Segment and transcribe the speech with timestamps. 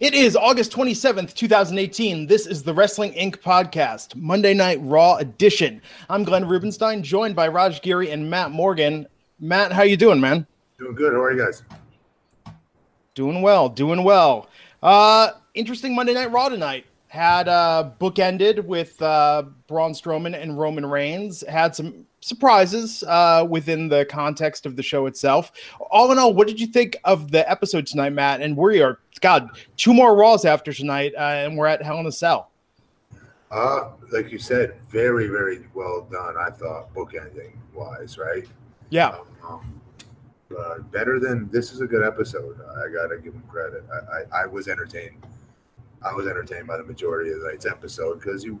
[0.00, 2.26] It is August 27th, 2018.
[2.26, 3.36] This is the Wrestling Inc.
[3.36, 5.82] podcast, Monday Night Raw edition.
[6.08, 9.06] I'm Glenn Rubenstein, joined by Raj Giri and Matt Morgan.
[9.40, 10.46] Matt, how you doing, man?
[10.78, 11.12] Doing good.
[11.12, 11.62] How are you guys?
[13.14, 14.48] Doing well, doing well.
[14.82, 16.86] Uh, interesting Monday Night Raw tonight.
[17.08, 21.44] Had uh, bookended with uh, Braun Strowman and Roman Reigns.
[21.46, 25.52] Had some surprises uh, within the context of the show itself.
[25.90, 28.40] All in all, what did you think of the episode tonight, Matt?
[28.40, 32.06] And we are, God, two more Raws after tonight, uh, and we're at Hell in
[32.06, 32.50] a Cell.
[33.50, 36.36] Uh, like you said, very, very well done.
[36.38, 38.46] I thought bookending wise, right?
[38.90, 39.18] Yeah.
[39.46, 39.80] Um,
[40.56, 42.60] uh, better than this is a good episode.
[42.60, 43.84] I gotta give him credit.
[43.92, 45.24] I, I, I was entertained.
[46.02, 48.58] I was entertained by the majority of tonight's episode because you,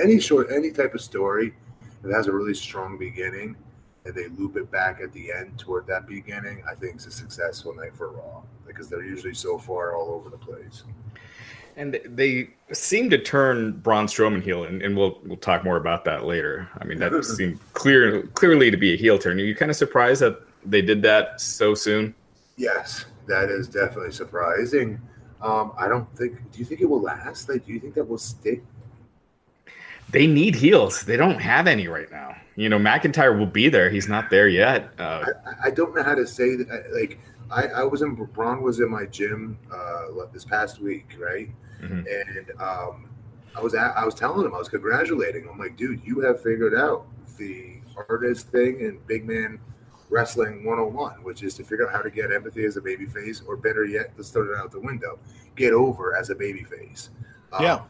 [0.00, 1.54] any short, any type of story
[2.02, 3.56] that has a really strong beginning
[4.04, 7.10] and they loop it back at the end toward that beginning, I think it's a
[7.10, 8.42] successful night for Raw
[8.74, 10.82] because they're usually so far all over the place.
[11.76, 16.04] And they seem to turn Braun Strowman heel, and, and we'll we'll talk more about
[16.04, 16.68] that later.
[16.78, 19.40] I mean, that seemed clear clearly to be a heel turn.
[19.40, 22.14] Are you kind of surprised that they did that so soon?
[22.56, 25.00] Yes, that is definitely surprising.
[25.42, 26.52] Um, I don't think.
[26.52, 27.48] Do you think it will last?
[27.48, 28.62] Like, do you think that will stick?
[30.10, 31.02] They need heels.
[31.02, 32.36] They don't have any right now.
[32.54, 33.90] You know, McIntyre will be there.
[33.90, 34.90] He's not there yet.
[34.96, 36.92] Uh, I, I don't know how to say that.
[36.92, 37.18] Like,
[37.50, 41.50] I, I was in Braun was in my gym uh, this past week, right?
[41.82, 42.04] Mhm.
[42.06, 43.08] And um,
[43.56, 45.42] I was at, I was telling him I was congratulating.
[45.44, 45.50] him.
[45.52, 49.58] I'm like, dude, you have figured out the hardest thing in big man
[50.10, 53.42] wrestling 101, which is to figure out how to get empathy as a baby face,
[53.46, 55.18] or better yet, let's throw it out the window,
[55.56, 57.10] get over as a baby face.
[57.60, 57.82] Yeah.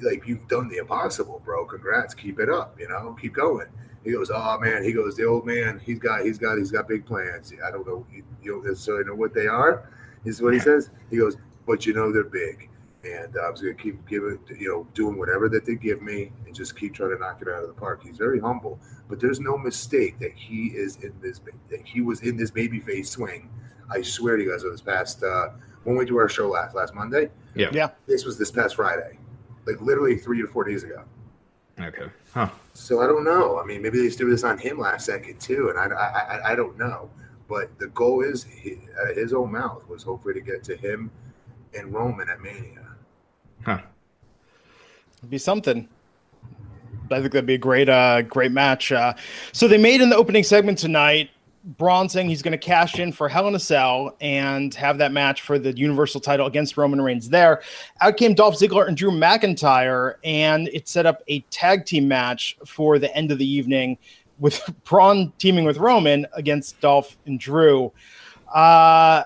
[0.00, 1.64] Like you've done the impossible, bro.
[1.66, 2.14] Congrats.
[2.14, 2.78] Keep it up.
[2.80, 3.68] You know, keep going.
[4.04, 4.82] He goes, oh man.
[4.82, 5.80] He goes, the old man.
[5.84, 7.52] He's got, he's got, he's got big plans.
[7.64, 9.88] I don't know, you, you don't necessarily know what they are.
[10.24, 10.90] Is what he says.
[11.10, 11.36] He goes,
[11.66, 12.70] but you know they're big,
[13.04, 16.30] and uh, I'm just gonna keep giving, you know, doing whatever that they give me,
[16.46, 18.04] and just keep trying to knock it out of the park.
[18.04, 21.40] He's very humble, but there's no mistake that he is in this,
[21.70, 23.50] that he was in this babyface swing.
[23.90, 25.48] I swear to you guys, over this past uh,
[25.82, 27.70] when we do our show last last Monday, yeah.
[27.72, 27.90] Yeah.
[28.06, 29.18] this was this past Friday,
[29.66, 31.02] like literally three to four days ago.
[31.80, 32.06] Okay.
[32.32, 32.48] Huh.
[32.74, 33.58] So I don't know.
[33.58, 36.52] I mean, maybe they threw this on him last second too, and I, I, I,
[36.52, 37.10] I don't know.
[37.48, 41.10] But the goal is he, uh, his own mouth was hopefully to get to him
[41.76, 42.86] and Roman at Mania.
[43.64, 43.80] Huh.
[45.18, 45.88] It'd be something.
[47.10, 48.90] I think that'd be a great, uh, great match.
[48.90, 49.12] Uh,
[49.52, 51.30] so they made in the opening segment tonight.
[51.64, 55.12] Braun saying he's going to cash in for Hell in a Cell and have that
[55.12, 57.28] match for the Universal title against Roman Reigns.
[57.28, 57.62] There,
[58.00, 62.56] out came Dolph Ziggler and Drew McIntyre, and it set up a tag team match
[62.66, 63.96] for the end of the evening
[64.40, 67.92] with Braun teaming with Roman against Dolph and Drew.
[68.52, 69.22] Uh,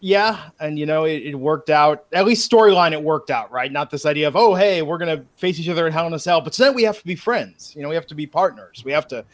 [0.00, 2.06] yeah, and you know it, it worked out.
[2.12, 3.70] At least storyline, it worked out, right?
[3.70, 6.18] Not this idea of oh, hey, we're gonna face each other at Hell in a
[6.18, 7.74] Cell, but tonight we have to be friends.
[7.76, 8.82] You know, we have to be partners.
[8.84, 9.24] We have to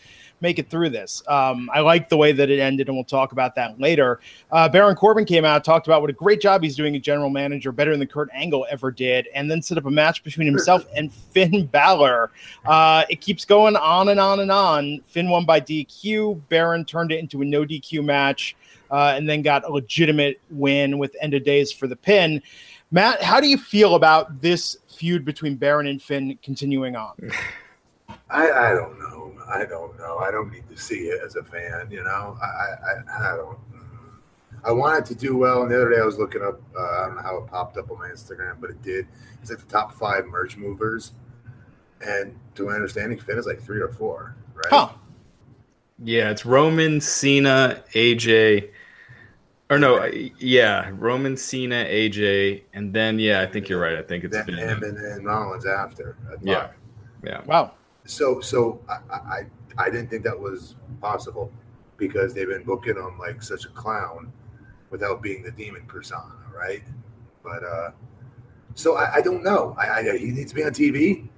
[0.41, 1.23] make it through this.
[1.29, 4.21] Um, I like the way that it ended, and we'll talk about that later.
[4.51, 7.31] Uh, Baron Corbin came out, talked about what a great job he's doing as general
[7.31, 10.85] manager, better than Kurt Angle ever did, and then set up a match between himself
[10.97, 12.31] and Finn Balor.
[12.65, 15.01] Uh, it keeps going on and on and on.
[15.07, 16.43] Finn won by DQ.
[16.49, 18.57] Baron turned it into a no DQ match
[18.91, 22.43] uh, and then got a legitimate win with end of days for the pin.
[22.91, 27.15] Matt, how do you feel about this feud between Baron and Finn continuing on?
[28.31, 29.25] I, I don't know.
[29.49, 30.19] I don't know.
[30.19, 31.89] I don't need to see it as a fan.
[31.91, 33.59] You know, I I, I don't.
[34.65, 35.62] I wanted to do well.
[35.62, 36.61] And the other day I was looking up.
[36.76, 39.06] Uh, I don't know how it popped up on my Instagram, but it did.
[39.41, 41.12] It's like the top five merch movers,
[42.05, 44.35] and to my understanding, Finn is like three or four.
[44.55, 44.67] Right?
[44.70, 44.88] Huh.
[46.03, 48.70] Yeah, it's Roman, Cena, AJ.
[49.69, 50.05] Or no,
[50.38, 53.97] yeah, Roman, Cena, AJ, and then yeah, I think you're right.
[53.97, 56.17] I think it's Then been him and then Rollins after.
[56.41, 56.69] Yeah,
[57.25, 57.43] yeah.
[57.47, 57.73] Wow.
[58.06, 59.41] So so I, I
[59.79, 61.53] I didn't think that was possible
[61.97, 64.32] because they've been booking him like such a clown
[64.91, 66.82] without being the demon persona, right?
[67.43, 67.91] But uh
[68.75, 69.75] so I, I don't know.
[69.79, 71.29] I, I he needs to be on TV.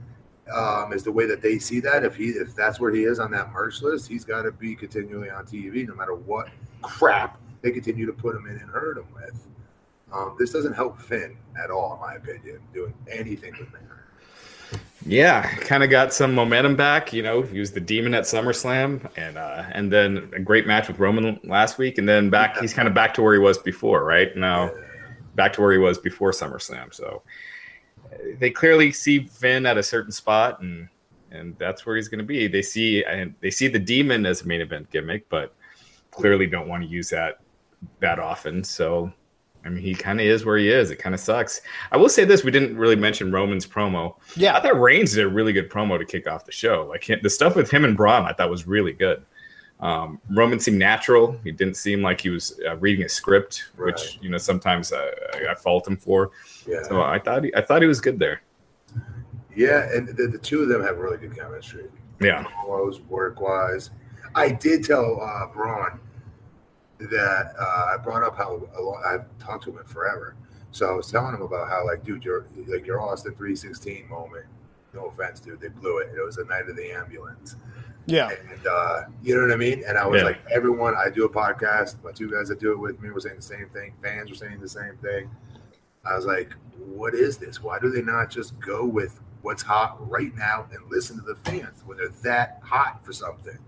[0.53, 2.05] Um, is the way that they see that.
[2.05, 4.75] If he if that's where he is on that merch list, he's got to be
[4.75, 6.49] continually on TV, no matter what
[6.81, 9.47] crap they continue to put him in and hurt him with.
[10.12, 13.88] Um, this doesn't help Finn at all, in my opinion, doing anything with him.
[15.08, 17.14] Yeah, kind of got some momentum back.
[17.14, 20.87] You know, he was the demon at SummerSlam, and uh, and then a great match
[20.87, 22.58] with Roman last week, and then back.
[22.58, 24.70] He's kind of back to where he was before, right now,
[25.34, 26.93] back to where he was before SummerSlam.
[26.93, 27.22] So
[28.38, 30.90] they clearly see Finn at a certain spot, and
[31.31, 32.46] and that's where he's going to be.
[32.46, 35.55] They see and they see the demon as a main event gimmick, but
[36.10, 37.40] clearly don't want to use that
[38.00, 38.62] that often.
[38.62, 39.10] So
[39.64, 40.90] I mean, he kind of is where he is.
[40.90, 41.60] It kind of sucks.
[41.93, 44.14] I will say this: we didn't really mention Roman's promo.
[44.37, 44.56] Yeah.
[44.56, 46.87] I thought Reigns did a really good promo to kick off the show.
[46.88, 49.25] Like the stuff with him and Braun, I thought was really good.
[49.81, 51.38] Um, Roman seemed natural.
[51.44, 55.10] He didn't seem like he was uh, reading a script, which you know sometimes I,
[55.50, 56.31] I fault him for.
[56.66, 58.43] Yeah, So I thought he, I thought he was good there.
[59.55, 61.87] yeah, and the, the two of them have really good chemistry.
[62.20, 63.90] Yeah, promos, work wise.
[64.34, 66.00] I did tell uh, Braun
[66.99, 70.35] that uh, I brought up how a lot, I've talked to him in forever.
[70.71, 74.47] So I was telling him about how, like, dude, you're like your Austin 316 moment.
[74.95, 76.11] No offense, dude, they blew it.
[76.17, 77.56] It was the night of the ambulance,
[78.06, 78.29] Yeah.
[78.31, 79.83] and uh, you know what I mean.
[79.87, 80.29] And I was Yeah.
[80.29, 82.03] like, everyone, I do a podcast.
[82.03, 83.94] My two guys that do it with me were saying the same thing.
[84.03, 85.31] Fans were saying the same thing.
[86.05, 87.62] I was like, what is this?
[87.62, 91.37] Why do they not just go with what's hot right now and listen to the
[91.37, 93.59] fans when they're that hot for something?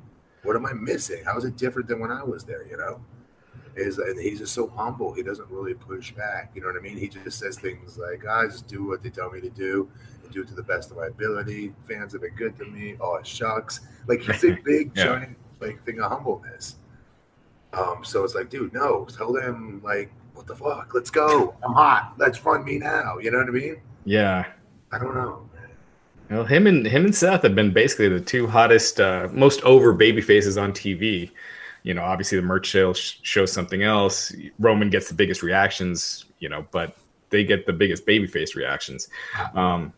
[0.42, 1.22] What am I missing?
[1.24, 2.66] How is it different than when I was there?
[2.66, 3.00] You know,
[3.80, 5.12] is and he's just so humble.
[5.12, 6.50] He doesn't really push back.
[6.54, 6.96] You know what I mean?
[6.96, 9.88] He just says things like, "I just do what they tell me to do
[10.22, 12.96] and do it to the best of my ability." Fans have been good to me.
[13.00, 13.80] Oh, it shucks.
[14.06, 15.04] Like he's a big Yeah.
[15.04, 16.76] giant like thing of humbleness.
[17.72, 20.92] Um, so it's like, dude, no, tell them like, what the fuck?
[20.94, 21.54] Let's go.
[21.62, 22.14] I'm hot.
[22.18, 23.18] Let's fund me now.
[23.18, 23.76] You know what I mean?
[24.04, 24.46] yeah.
[24.92, 25.46] I don't know.
[26.30, 29.92] Well, him and him and Seth have been basically the two hottest, uh, most over
[29.92, 31.30] baby faces on TV.
[31.82, 34.34] You know, obviously the merch sale sh- shows something else.
[34.58, 36.96] Roman gets the biggest reactions, you know, but
[37.30, 39.08] they get the biggest babyface reactions.
[39.54, 39.92] Um,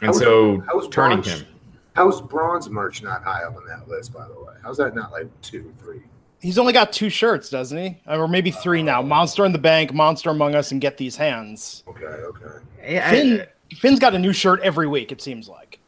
[0.00, 1.46] and How's- so how's turning Braun- him,
[1.94, 4.54] How's Braun's merch not high up on that list, by the way?
[4.62, 6.00] How's that not like two, three?
[6.40, 8.00] He's only got two shirts, doesn't he?
[8.06, 9.02] Or maybe three now.
[9.02, 11.82] Monster in the Bank, Monster Among Us, and Get These Hands.
[11.88, 13.46] Okay, okay, Finn,
[13.80, 15.80] Finn's got a new shirt every week, it seems like.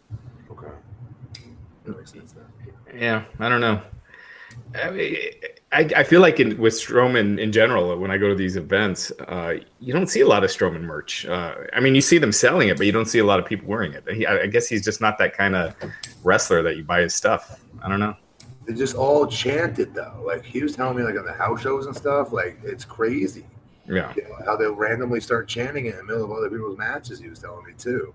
[0.51, 0.67] okay.
[1.85, 3.01] That makes sense then.
[3.01, 3.81] yeah, I don't know.
[4.75, 5.17] I, mean,
[5.73, 9.11] I, I feel like in, with Strowman in general, when I go to these events,
[9.27, 11.27] uh, you don't see a lot of Strowman merch.
[11.27, 13.47] Uh, I mean, you see them selling it, but you don't see a lot of
[13.47, 14.05] people wearing it.
[14.11, 15.75] He, I, I guess he's just not that kind of
[16.23, 17.61] wrestler that you buy his stuff.
[17.83, 18.17] I don't know.
[18.67, 20.23] They just all chanted though.
[20.25, 22.33] Like he was telling me, like on the house shows and stuff.
[22.33, 23.47] Like it's crazy.
[23.87, 24.13] Yeah.
[24.15, 27.19] You know, how they'll randomly start chanting in the middle of other people's matches.
[27.19, 28.15] He was telling me too.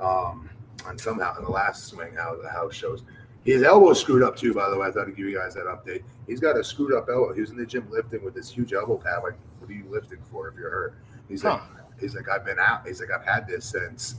[0.00, 0.48] Um,
[0.86, 3.02] and somehow in the last swing, how the house shows,
[3.46, 4.52] his elbow screwed up too.
[4.52, 6.02] By the way, I thought I'd give you guys that update.
[6.26, 7.32] He's got a screwed up elbow.
[7.32, 9.22] He was in the gym lifting with this huge elbow pad.
[9.22, 10.98] Like, what are you lifting for if you're hurt?
[11.28, 11.60] He's like,
[12.00, 12.86] he's like, I've been out.
[12.86, 14.16] He's like, I've had this since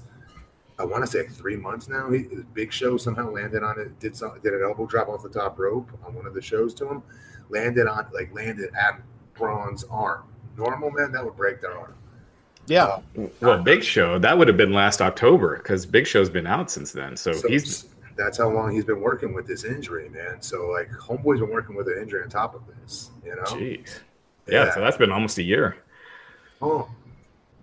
[0.79, 2.09] I want to say three months now.
[2.09, 4.00] He, his big show somehow landed on it.
[4.00, 6.73] Did some did an elbow drop off the top rope on one of the shows
[6.75, 7.03] to him.
[7.50, 9.01] Landed on like landed at
[9.33, 10.23] Braun's arm.
[10.57, 11.95] Normal man that would break their arm.
[12.68, 13.00] Yeah.
[13.18, 16.69] Uh, well, Big Show, that would have been last October because Big Show's been out
[16.69, 17.15] since then.
[17.15, 17.85] So, So he's
[18.17, 20.41] that's how long he's been working with this injury, man.
[20.41, 23.43] So like homeboy's been working with an injury on top of this, you know.
[23.43, 23.99] jeez.
[24.47, 25.77] Yeah, so that's been almost a year.
[26.61, 26.89] Oh,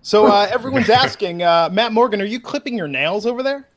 [0.02, 3.69] So uh, everyone's asking, uh, Matt Morgan, are you clipping your nails over there?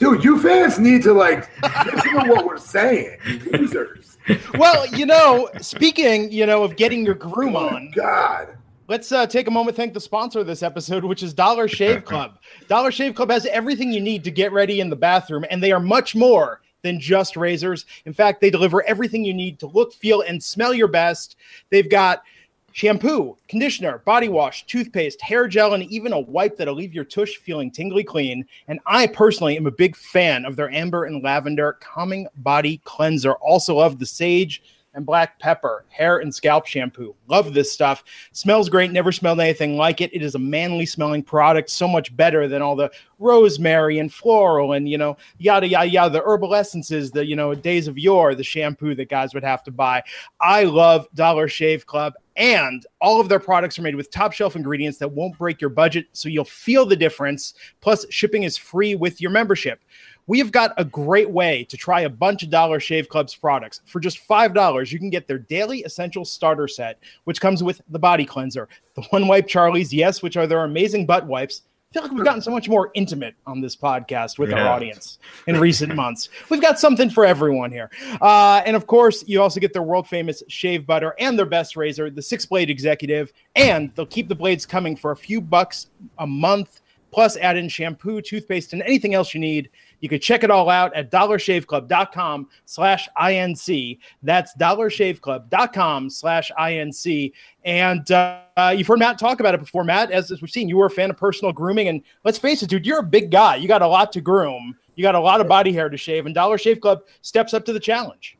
[0.00, 3.18] dude, you fans need to like listen to what we're saying,
[3.52, 4.18] losers.
[4.54, 8.56] Well, you know, speaking, you know, of getting your groom on, God.
[8.90, 11.68] Let's uh, take a moment to thank the sponsor of this episode, which is Dollar
[11.68, 12.40] Shave Club.
[12.66, 15.70] Dollar Shave Club has everything you need to get ready in the bathroom, and they
[15.70, 17.86] are much more than just razors.
[18.04, 21.36] In fact, they deliver everything you need to look, feel, and smell your best.
[21.70, 22.24] They've got
[22.72, 27.36] shampoo, conditioner, body wash, toothpaste, hair gel, and even a wipe that'll leave your tush
[27.36, 28.44] feeling tingly clean.
[28.66, 33.34] And I personally am a big fan of their amber and lavender calming body cleanser.
[33.34, 34.62] Also love the sage
[34.94, 37.14] and black pepper hair and scalp shampoo.
[37.28, 38.02] Love this stuff.
[38.32, 38.90] Smells great.
[38.90, 40.12] Never smelled anything like it.
[40.12, 44.72] It is a manly smelling product, so much better than all the rosemary and floral
[44.72, 48.34] and you know yada yada yada the herbal essences, the you know days of yore,
[48.34, 50.02] the shampoo that guys would have to buy.
[50.40, 52.14] I love Dollar Shave Club.
[52.36, 55.68] And all of their products are made with top shelf ingredients that won't break your
[55.68, 57.52] budget, so you'll feel the difference.
[57.82, 59.82] Plus, shipping is free with your membership.
[60.26, 63.80] We have got a great way to try a bunch of Dollar Shave Club's products.
[63.86, 67.98] For just $5, you can get their daily essential starter set, which comes with the
[67.98, 72.02] body cleanser, the one wipe Charlie's, yes, which are their amazing butt wipes, I feel
[72.04, 75.96] like we've gotten so much more intimate on this podcast with our audience in recent
[75.96, 76.28] months.
[76.48, 77.90] We've got something for everyone here.
[78.20, 81.74] Uh, and of course, you also get their world famous shave butter and their best
[81.74, 83.32] razor, the six blade executive.
[83.56, 87.68] And they'll keep the blades coming for a few bucks a month, plus add in
[87.68, 89.68] shampoo, toothpaste, and anything else you need.
[90.00, 93.98] You can check it all out at dollarshaveclub.com slash INC.
[94.22, 97.32] That's dollarshaveclub.com slash INC.
[97.64, 99.84] And uh, uh, you've heard Matt talk about it before.
[99.84, 101.88] Matt, as, as we've seen, you were a fan of personal grooming.
[101.88, 103.56] And let's face it, dude, you're a big guy.
[103.56, 104.76] You got a lot to groom.
[104.96, 106.26] You got a lot of body hair to shave.
[106.26, 108.36] And Dollar Shave Club steps up to the challenge.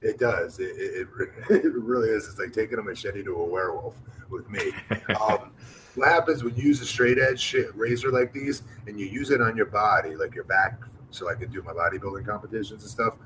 [0.00, 0.58] It does.
[0.58, 1.08] It, it,
[1.50, 2.26] it, it really is.
[2.26, 3.96] It's like taking a machete to a werewolf
[4.30, 4.72] with me.
[5.20, 5.52] Um,
[5.94, 9.42] what happens when you use a straight edge razor like these and you use it
[9.42, 10.80] on your body, like your back,
[11.12, 13.16] so I can do my bodybuilding competitions and stuff?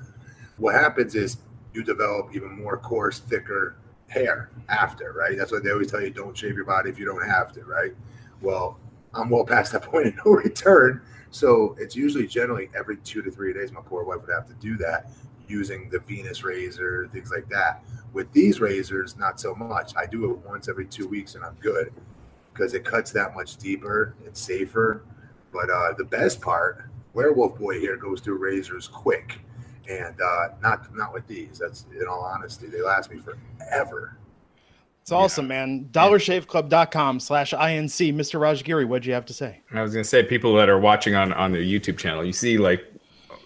[0.57, 1.37] What happens is
[1.73, 3.77] you develop even more coarse, thicker
[4.07, 5.37] hair after, right?
[5.37, 7.63] That's why they always tell you don't shave your body if you don't have to,
[7.63, 7.93] right?
[8.41, 8.79] Well,
[9.13, 11.01] I'm well past that point of no return.
[11.29, 14.53] So it's usually generally every two to three days, my poor wife would have to
[14.55, 15.09] do that
[15.47, 17.83] using the Venus razor, things like that.
[18.13, 19.93] With these razors, not so much.
[19.95, 21.93] I do it once every two weeks and I'm good
[22.53, 24.15] because it cuts that much deeper.
[24.25, 25.03] It's safer.
[25.51, 29.39] But uh, the best part, Werewolf Boy here goes through razors quick.
[29.89, 31.57] And uh, not not with these.
[31.57, 34.17] That's in all honesty, they last me forever.
[35.01, 35.87] It's awesome, man.
[35.91, 38.13] DollarShaveClub.com slash INC.
[38.13, 38.39] Mr.
[38.39, 39.61] Raj Giri, what'd you have to say?
[39.73, 42.57] I was gonna say people that are watching on on the YouTube channel, you see
[42.57, 42.83] like,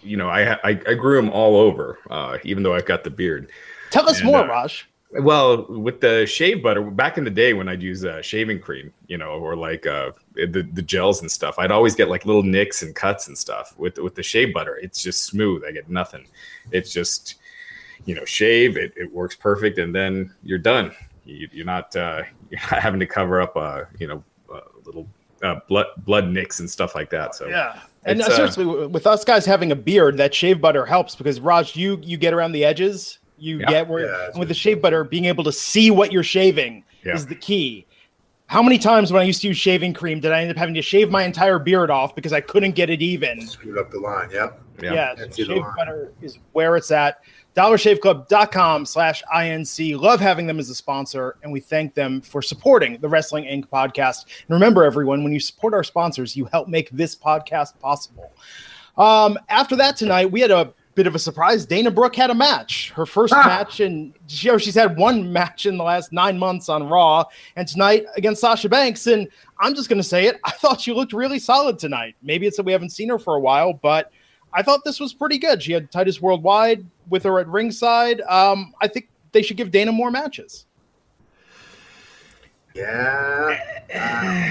[0.02, 3.10] you know, I I, I grew them all over, uh, even though I've got the
[3.10, 3.50] beard.
[3.90, 4.86] Tell us And, more, uh, Raj.
[5.20, 8.92] Well, with the shave butter, back in the day when I'd use uh, shaving cream,
[9.08, 12.42] you know, or like uh, the the gels and stuff, I'd always get like little
[12.42, 13.74] nicks and cuts and stuff.
[13.76, 15.64] With with the shave butter, it's just smooth.
[15.64, 16.26] I get nothing.
[16.70, 17.34] It's just,
[18.06, 18.78] you know, shave.
[18.78, 20.92] It, it works perfect, and then you're done.
[21.26, 25.06] You, you're not uh, you're not having to cover up, uh, you know, uh, little
[25.42, 27.34] uh, blood blood nicks and stuff like that.
[27.34, 27.80] So Yeah.
[28.04, 31.14] And It's, uh, uh, seriously, with us guys having a beard, that shave butter helps
[31.14, 33.66] because Raj, you you get around the edges, you Yeah.
[33.70, 36.84] get where Yeah, with the what- shave butter, being able to see what you're shaving
[37.04, 37.14] Yeah.
[37.14, 37.86] is the key.
[38.46, 40.74] How many times when I used to use shaving cream did I end up having
[40.74, 43.40] to shave my entire beard off because I couldn't get it even?
[43.46, 44.28] Screwed up the line.
[44.30, 44.60] Yep.
[44.82, 44.92] yeah.
[44.94, 47.20] Yeah, so shave butter is where it's at.
[47.56, 49.94] DollarShaveClub.com slash INC.
[49.98, 53.66] Love having them as a sponsor, and we thank them for supporting the Wrestling Inc.
[53.68, 54.24] podcast.
[54.26, 58.32] And remember, everyone, when you support our sponsors, you help make this podcast possible.
[58.96, 61.64] Um, after that tonight, we had a bit of a surprise.
[61.64, 63.44] Dana Brooke had a match, her first Ah.
[63.46, 67.24] match, and she, oh, she's had one match in the last nine months on Raw,
[67.56, 69.06] and tonight against Sasha Banks.
[69.06, 72.14] And I'm just going to say it, I thought she looked really solid tonight.
[72.22, 74.12] Maybe it's that we haven't seen her for a while, but
[74.52, 75.62] I thought this was pretty good.
[75.62, 78.20] She had Titus Worldwide with her at ringside.
[78.22, 80.66] Um, I think they should give Dana more matches.
[82.74, 83.58] Yeah.
[83.94, 84.50] Uh,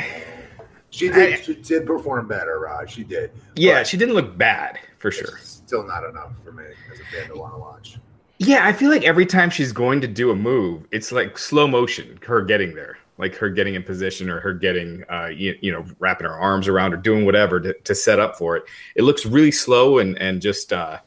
[0.90, 1.44] she did.
[1.44, 2.92] She did perform better, Raj.
[2.92, 3.32] She did.
[3.56, 5.40] Yeah, But she didn't look bad for sure.
[5.72, 7.98] It's Still not enough for me as a fan to want to watch.
[8.40, 11.68] Yeah, I feel like every time she's going to do a move, it's like slow
[11.68, 15.72] motion, her getting there, like her getting in position or her getting, uh, you, you
[15.72, 18.64] know, wrapping her arms around or doing whatever to, to set up for it.
[18.96, 21.00] It looks really slow and and just uh,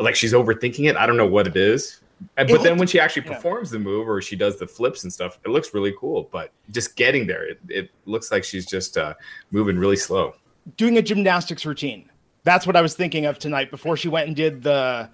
[0.00, 0.96] like she's overthinking it.
[0.96, 2.00] I don't know what it is.
[2.36, 3.34] And- It But then when she actually yeah.
[3.34, 6.28] performs the move or she does the flips and stuff, it looks really cool.
[6.30, 9.14] But just getting there, it, it looks like she's just uh,
[9.50, 10.34] moving really slow.
[10.76, 12.08] Doing a gymnastics routine.
[12.44, 15.08] That's what I was thinking of tonight before she went and did the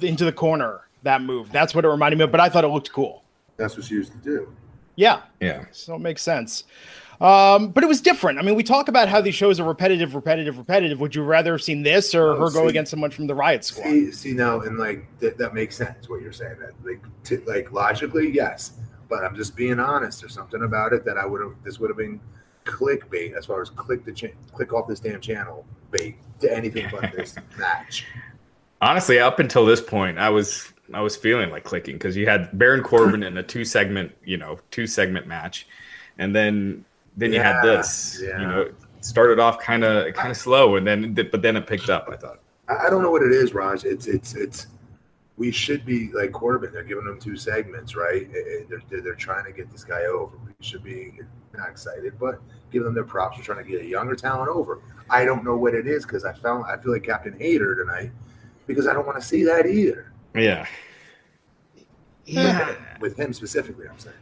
[0.00, 1.50] into the corner that move.
[1.52, 2.30] That's what it reminded me of.
[2.32, 3.24] But I thought it looked cool.
[3.56, 4.54] That's what she used to do.
[4.96, 5.64] Yeah, Yeah.
[5.72, 6.64] so it makes sense.
[7.20, 8.38] Um, but it was different.
[8.38, 11.00] I mean, we talk about how these shows are repetitive, repetitive, repetitive.
[11.00, 13.62] Would you rather have seen this or Oh, her go against someone from the Riot
[13.64, 13.84] Squad?
[13.84, 16.56] See, see now, and like that, that makes sense what you're saying.
[16.60, 18.72] That like, t- like logically, yes,
[19.10, 20.20] but I'm just being honest.
[20.20, 21.52] There's something about it that I would have.
[21.62, 22.20] This would have been
[22.70, 26.86] clickbait as far as click the cha- click off this damn channel bait to anything
[26.90, 28.06] but this match.
[28.80, 32.56] Honestly, up until this point, I was I was feeling like clicking because you had
[32.58, 35.66] Baron Corbin in a two segment, you know, two segment match,
[36.18, 36.84] and then
[37.16, 38.40] then you had this, yeah.
[38.40, 41.90] you know, started off kind of kind of slow, and then but then it picked
[41.90, 42.08] up.
[42.10, 42.40] I thought.
[42.68, 43.84] I, I don't know what it is, Raj.
[43.84, 44.66] It's it's it's.
[45.36, 46.70] We should be like Corbin.
[46.70, 48.30] They're giving him two segments, right?
[48.30, 50.36] They're, they're, they're trying to get this guy over.
[50.36, 51.14] We should be
[51.54, 53.36] not excited, but give them their props.
[53.36, 54.80] They're trying to get a younger talent over.
[55.08, 58.10] I don't know what it is because I found I feel like Captain Hater tonight
[58.66, 60.12] because I don't want to see that either.
[60.34, 60.66] Yeah.
[62.24, 62.76] Yeah.
[63.00, 64.16] With him specifically, I'm saying.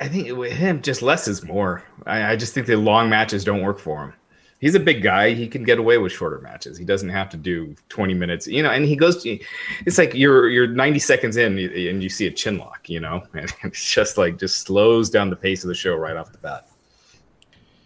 [0.00, 1.82] I think with him, just less is more.
[2.06, 4.12] I, I just think the long matches don't work for him.
[4.60, 5.34] He's a big guy.
[5.34, 6.76] He can get away with shorter matches.
[6.76, 8.70] He doesn't have to do 20 minutes, you know.
[8.70, 9.38] And he goes to,
[9.86, 13.22] it's like you're you're 90 seconds in and you see a chin lock, you know,
[13.34, 16.38] and it's just like just slows down the pace of the show right off the
[16.38, 16.68] bat.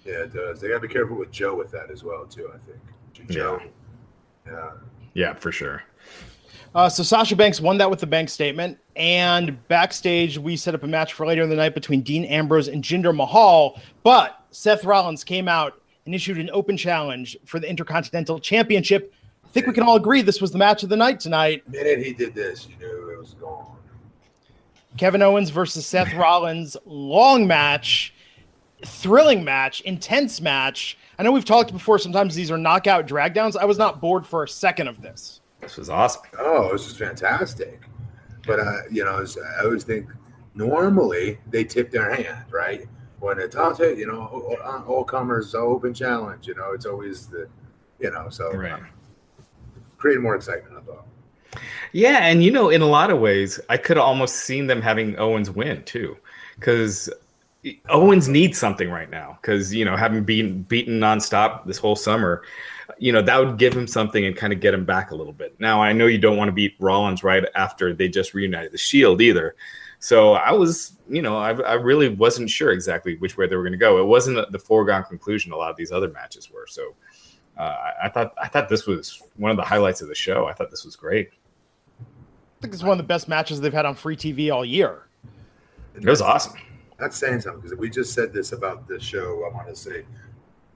[0.04, 0.60] Yeah, it does.
[0.60, 2.50] They got to be careful with Joe with that as well, too.
[2.52, 3.60] I think Joe.
[4.46, 4.70] Yeah.
[5.14, 5.82] Yeah, for sure.
[6.74, 10.82] Uh, so Sasha Banks won that with the bank statement, and backstage we set up
[10.82, 13.78] a match for later in the night between Dean Ambrose and Jinder Mahal.
[14.02, 19.12] But Seth Rollins came out and issued an open challenge for the Intercontinental Championship.
[19.44, 21.62] I think we can all agree this was the match of the night tonight.
[21.66, 23.76] The minute he did this, you knew it was gone.
[24.96, 28.14] Kevin Owens versus Seth Rollins, long match,
[28.84, 30.98] thrilling match, intense match.
[31.18, 31.98] I know we've talked before.
[31.98, 33.56] Sometimes these are knockout drag downs.
[33.56, 35.40] I was not bored for a second of this.
[35.60, 36.22] This was awesome.
[36.38, 37.82] Oh, this is fantastic.
[38.46, 40.08] But uh, you know, it's- I always think
[40.54, 42.86] normally they tip their hand, right?
[43.20, 46.48] When it's out there, you know, all, all- all comers open challenge.
[46.48, 47.48] You know, it's always the,
[48.00, 48.78] you know, so uh,
[49.96, 50.76] create more excitement.
[50.76, 51.06] I thought.
[51.92, 54.82] Yeah, and you know, in a lot of ways, I could have almost seen them
[54.82, 56.16] having Owens win too,
[56.58, 57.08] because
[57.88, 59.38] Owens needs something right now.
[59.40, 62.42] Because you know, having been beaten nonstop this whole summer,
[62.98, 65.32] you know, that would give him something and kind of get him back a little
[65.32, 65.58] bit.
[65.58, 68.78] Now, I know you don't want to beat Rollins right after they just reunited the
[68.78, 69.54] Shield either.
[70.00, 73.62] So I was, you know, I, I really wasn't sure exactly which way they were
[73.62, 74.00] going to go.
[74.00, 76.66] It wasn't the foregone conclusion a lot of these other matches were.
[76.66, 76.94] So
[77.56, 80.46] uh, I, I thought I thought this was one of the highlights of the show.
[80.46, 81.30] I thought this was great.
[82.00, 82.04] I
[82.60, 85.06] think it's one of the best matches they've had on free TV all year.
[85.94, 86.54] It was awesome.
[87.02, 89.44] That's saying something because we just said this about the show.
[89.44, 90.04] I want to say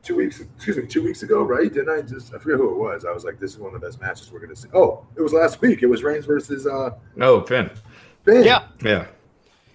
[0.02, 1.72] two weeks, excuse me, two weeks ago, right?
[1.72, 2.34] Didn't I just?
[2.34, 3.04] I forget who it was.
[3.04, 4.66] I was like, this is one of the best matches we're going to see.
[4.74, 5.84] Oh, it was last week.
[5.84, 7.70] It was Reigns versus uh, No, Finn.
[8.24, 8.42] Finn.
[8.42, 8.64] Yeah.
[8.82, 9.06] Yeah.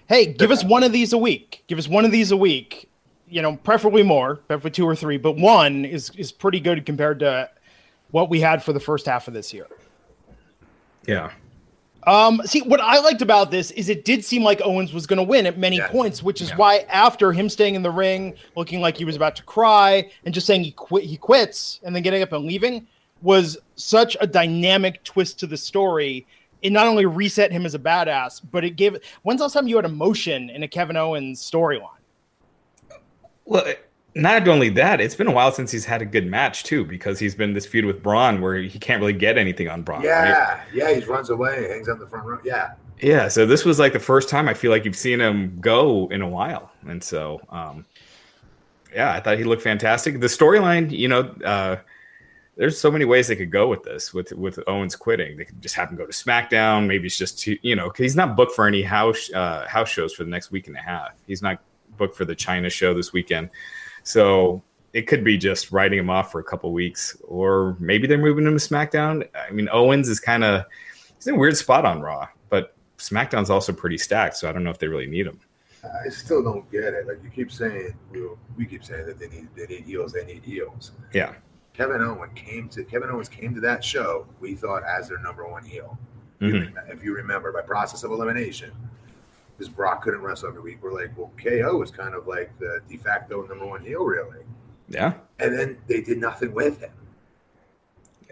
[0.10, 1.64] Hey, give us one of these a week.
[1.68, 2.90] Give us one of these a week.
[3.30, 7.20] You know, preferably more, preferably two or three, but one is is pretty good compared
[7.20, 7.50] to
[8.10, 9.68] what we had for the first half of this year.
[11.08, 11.32] Yeah.
[12.08, 15.18] Um, see, what I liked about this is it did seem like Owens was going
[15.18, 15.92] to win at many Yes.
[15.92, 19.36] points, which is why after him staying in the ring, looking like he was about
[19.36, 22.88] to cry, and just saying he quit, he quits, and then getting up and leaving,
[23.22, 26.26] was such a dynamic twist to the story.
[26.64, 28.98] It not only reset him as a badass, but it gave.
[29.22, 31.90] When's the last time you had emotion in a Kevin Owens storyline?
[33.46, 33.66] Well,
[34.14, 37.20] not only that, it's been a while since he's had a good match too, because
[37.20, 40.04] he's been this feud with Braun where he can't really get anything on Braun.
[40.20, 40.30] right?
[40.30, 42.40] Yeah, yeah, he runs away, hangs on the front row.
[42.44, 43.28] Yeah, Yeah.
[43.28, 46.22] So this was like the first time I feel like you've seen him go in
[46.22, 47.86] a while, and so um,
[48.94, 50.20] yeah, I thought he looked fantastic.
[50.20, 51.78] The storyline, you know, uh,
[52.58, 54.14] there's so many ways they could go with this.
[54.14, 56.86] With with Owens quitting, they could just have him go to SmackDown.
[56.86, 60.14] Maybe it's just to, you know, he's not booked for any house uh, house shows
[60.14, 61.12] for the next week and a half.
[61.28, 61.62] He's not
[61.98, 63.50] booked for the China show this weekend,
[64.04, 64.62] so
[64.94, 68.46] it could be just writing him off for a couple weeks, or maybe they're moving
[68.46, 69.28] him to SmackDown.
[69.36, 70.66] I mean, Owens is kind of
[71.16, 74.64] he's in a weird spot on Raw, but SmackDown's also pretty stacked, so I don't
[74.64, 75.40] know if they really need him.
[75.84, 77.08] I still don't get it.
[77.08, 80.26] Like you keep saying, we, we keep saying that they need they need heels, they
[80.26, 80.92] need heels.
[81.14, 81.34] Yeah,
[81.74, 84.28] Kevin Owens came to Kevin Owens came to that show.
[84.40, 85.98] We thought as their number one heel.
[86.40, 86.74] Mhm.
[86.90, 88.72] If you remember, by process of elimination,
[89.62, 92.80] because Brock couldn't wrestle every week, we're like, well, KO is kind of like the
[92.90, 94.40] de facto number one heel, really.
[94.90, 95.14] yeah.
[95.40, 96.92] And then they did nothing with him.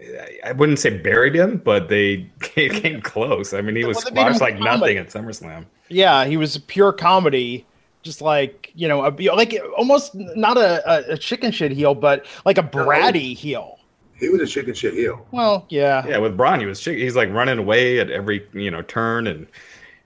[0.00, 3.52] I- I wouldn't say buried him, but they came close.
[3.54, 4.94] I mean, he was Well, they made him squashed like comedy.
[4.94, 5.66] nothing at SummerSlam.
[5.88, 7.66] Yeah, he was pure comedy,
[8.02, 12.26] just like you know, a, like almost not a, a, a chicken shit heel, but
[12.44, 13.78] like a bratty heel.
[14.14, 15.26] He was a chicken shit heel.
[15.32, 18.70] Well, yeah, Yeah, with Braun, he was chick- he's like running away at every you
[18.70, 19.46] know turn, and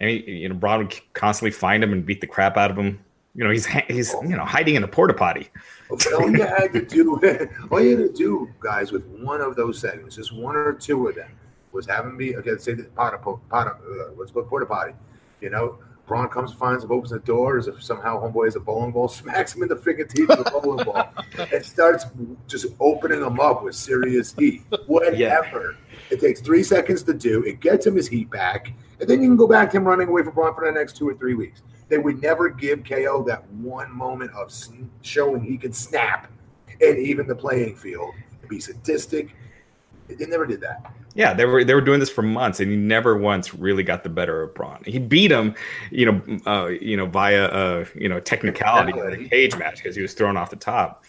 [0.05, 2.77] and he, you know Braun would constantly find him and beat the crap out of
[2.77, 3.01] him.
[3.35, 5.49] You know, he's he's you know hiding in a porta potty.
[5.91, 7.21] All you had to do,
[7.71, 11.09] all you had to do, guys, with one of those segments, just one or two
[11.09, 11.31] of them,
[11.73, 12.57] was have him be okay.
[12.59, 14.93] Say the pot, pot, pot uh, what's called porta potty.
[15.41, 17.59] You know, Braun comes, finds him, opens the door.
[17.59, 20.47] As if somehow homeboy has a bowling ball, smacks him in the freaking teeth with
[20.47, 21.09] a bowling ball,
[21.53, 22.07] and starts
[22.47, 24.63] just opening him up with serious heat.
[24.87, 25.77] Whatever.
[26.11, 27.43] It takes three seconds to do.
[27.45, 30.09] It gets him his heat back, and then you can go back to him running
[30.09, 31.63] away from Braun for the next two or three weeks.
[31.89, 34.53] They would never give KO that one moment of
[35.03, 36.31] showing he can snap
[36.81, 38.15] and even the playing field,
[38.49, 39.35] be sadistic.
[40.09, 40.93] They never did that.
[41.15, 44.03] Yeah, they were they were doing this for months, and he never once really got
[44.03, 44.83] the better of Braun.
[44.85, 45.55] He beat him,
[45.93, 49.95] you know, uh, you know, via uh, you know technicality in the cage match because
[49.95, 51.05] he was thrown off the top.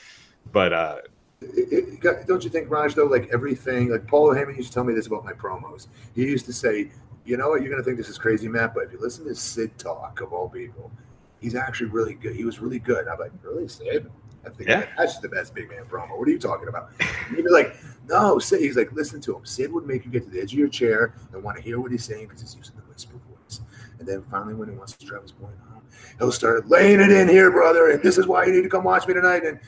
[0.52, 0.98] But uh,
[1.42, 2.94] It- it- don't you think, Raj?
[2.94, 5.88] Though, like everything, like Paul Heyman used to tell me this about my promos.
[6.14, 6.92] He used to say,
[7.26, 7.62] "You know what?
[7.62, 10.22] You're going to think this is crazy, Matt, but if you listen to Sid talk
[10.22, 10.92] of all people,
[11.40, 12.36] he's actually really good.
[12.36, 14.10] He was really good." I'm like, "Really, Sid?"
[14.46, 14.86] I think Yeah.
[14.96, 16.18] that's the best big man promo.
[16.18, 16.92] What are you talking about?
[17.00, 17.76] And he'd be like,
[18.08, 19.46] "No, Sid." He's like, "Listen to him.
[19.46, 21.80] Sid would make you get to the edge of your chair and want to hear
[21.80, 23.62] what he's saying because he's using the whisper voice.
[24.00, 25.82] And then finally, when he wants to drive his point home,
[26.20, 27.90] he'll start laying it in here, brother.
[27.90, 29.60] And this is why you need to come watch me tonight." And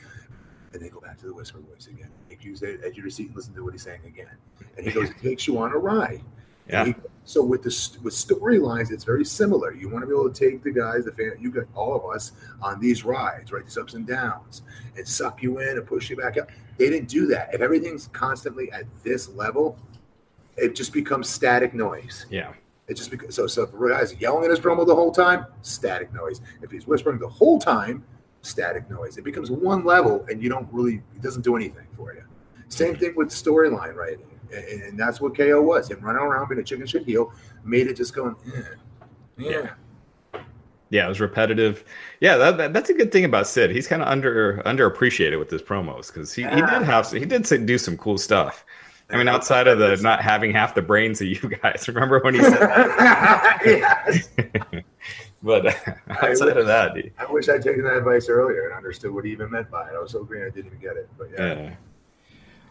[0.74, 2.10] and then go back to the whisper voice again.
[2.28, 4.28] Make the edge of your seat and listen to what he's saying again.
[4.76, 6.22] And he goes, it takes you on a ride.
[6.68, 6.84] Yeah.
[6.86, 9.74] He- so with the with storylines, it's very similar.
[9.74, 12.14] You want to be able to take the guys, the fan, you got all of
[12.16, 13.62] us on these rides, right?
[13.62, 14.62] These ups and downs,
[14.96, 16.48] and suck you in and push you back up.
[16.78, 17.52] They didn't do that.
[17.52, 19.78] If everything's constantly at this level,
[20.56, 22.24] it just becomes static noise.
[22.30, 22.54] Yeah.
[22.86, 23.46] It just because so.
[23.46, 26.40] So if a guy's yelling at his promo the whole time, static noise.
[26.62, 28.04] If he's whispering the whole time,
[28.40, 29.18] static noise.
[29.18, 31.02] It becomes one level, and you don't really.
[31.14, 32.22] It doesn't do anything for you.
[32.68, 35.90] Same thing with storyline writing, and, and that's what KO was.
[35.90, 37.32] Him running around being a chicken shit heel
[37.64, 38.36] made it just going.
[38.54, 38.62] Eh,
[39.38, 39.70] yeah.
[40.90, 41.84] Yeah, it was repetitive.
[42.20, 43.70] Yeah, that, that, that's a good thing about Sid.
[43.70, 47.46] He's kind of under underappreciated with his promos because he, he did have he did
[47.46, 48.64] say, do some cool stuff.
[49.10, 52.34] I mean, outside of the not having half the brains of you guys, remember when
[52.34, 54.24] he said that?
[55.40, 55.66] But
[56.08, 59.30] outside of that, he- I wish I'd taken that advice earlier and understood what he
[59.30, 59.94] even meant by it.
[59.94, 61.08] I was so green I didn't even get it.
[61.16, 61.54] But yeah.
[61.54, 61.74] yeah,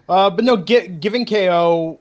[0.09, 1.99] Uh, but no, gi- giving KO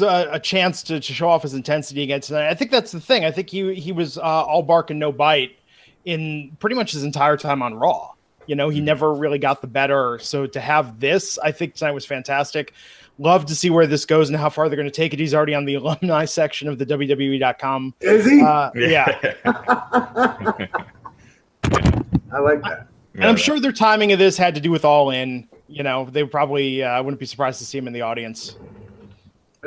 [0.00, 2.48] uh, a chance to, to show off his intensity again tonight.
[2.48, 3.24] I think that's the thing.
[3.24, 5.58] I think he he was uh, all bark and no bite
[6.04, 8.12] in pretty much his entire time on Raw.
[8.46, 10.18] You know, he never really got the better.
[10.20, 12.74] So to have this, I think tonight was fantastic.
[13.18, 15.18] Love to see where this goes and how far they're going to take it.
[15.20, 17.94] He's already on the alumni section of the WWE.com.
[18.00, 18.42] Is he?
[18.42, 19.34] Uh, yeah.
[22.32, 22.88] I like that.
[23.14, 25.48] And I'm sure their timing of this had to do with All In.
[25.68, 28.56] You know, they probably uh, wouldn't be surprised to see him in the audience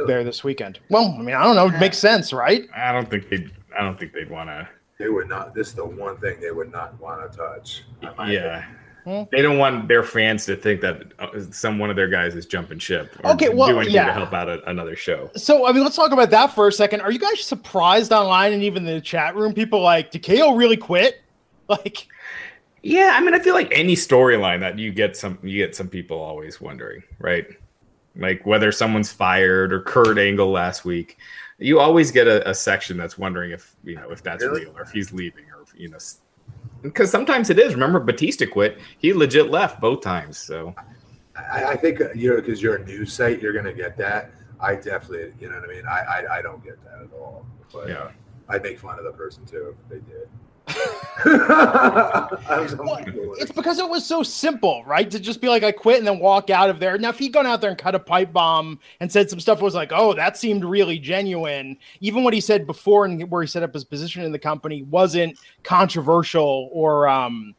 [0.05, 0.79] there this weekend.
[0.89, 1.67] Well, I mean, I don't know.
[1.67, 2.67] It makes sense, right?
[2.75, 3.47] I don't think they.
[3.77, 4.67] I don't think they'd want to.
[4.99, 5.53] They would not.
[5.53, 7.83] This is the one thing they would not want to touch.
[8.27, 8.65] Yeah.
[9.07, 9.23] Hmm.
[9.31, 12.45] They don't want their fans to think that uh, some one of their guys is
[12.45, 13.15] jumping ship.
[13.23, 14.07] Or Okay, well, do anything yeah.
[14.07, 15.31] to help out a, another show.
[15.37, 16.99] So, I mean, let's talk about that for a second.
[16.99, 19.53] Are you guys surprised online and even in the chat room?
[19.53, 21.21] People like, did KO really quit?
[21.69, 22.07] Like,
[22.83, 25.87] Yeah, I mean, I feel like any storyline that you get some, you get some
[25.89, 27.47] people always wondering, right?
[28.15, 31.17] Like whether someone's fired or Kurt Angle last week,
[31.59, 34.65] you always get a, a section that's wondering if you know if that's Really?
[34.65, 35.97] real or if he's leaving or if, you know,
[36.81, 37.73] because sometimes it is.
[37.73, 40.37] Remember, Batista quit; he legit left both times.
[40.37, 40.73] So
[41.35, 44.31] I, I think uh, you know because you're a news site, you're gonna get that.
[44.59, 45.85] I definitely, you know what I mean.
[45.87, 47.45] I I, I don't get that at all.
[47.71, 48.11] But yeah,
[48.49, 50.29] I'd make fun of the person too if they did.
[50.67, 53.03] I'm so Well,
[53.39, 55.09] it's because it was so simple, right?
[55.09, 56.97] To just be like, I quit and then walk out of there.
[56.97, 59.61] Now, if he'd gone out there and cut a pipe bomb and said some stuff,
[59.61, 61.77] was like, oh, that seemed really genuine.
[62.01, 64.83] Even what he said before and where he set up his position in the company
[64.83, 67.55] wasn't controversial or, um,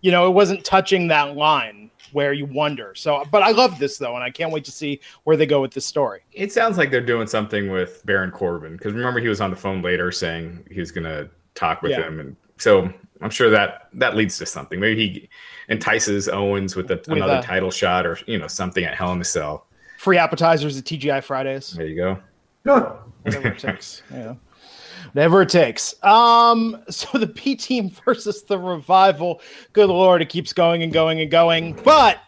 [0.00, 2.94] you know, it wasn't touching that line where you wonder.
[2.94, 5.60] So, but I love this though, and I can't wait to see where they go
[5.60, 6.20] with this story.
[6.32, 9.56] it sounds like they're doing something with Baron Corbin because remember he was on the
[9.56, 12.06] phone later saying he was going to talk with Yeah.
[12.06, 14.80] him, and so I'm sure that that leads to something.
[14.80, 15.28] Maybe he
[15.68, 19.20] entices Owens with, a, another a- title shot or you know something at Hell in
[19.20, 19.66] a Cell.
[19.98, 21.72] Free appetizers at TGI Fridays.
[21.72, 22.18] There you go.
[22.64, 24.02] No, whatever it takes.
[24.10, 24.34] Yeah.
[25.12, 26.02] Whatever it takes.
[26.02, 29.42] Um, so the B team versus the revival.
[29.74, 31.74] Good lord, it keeps going and going and going.
[31.84, 32.20] But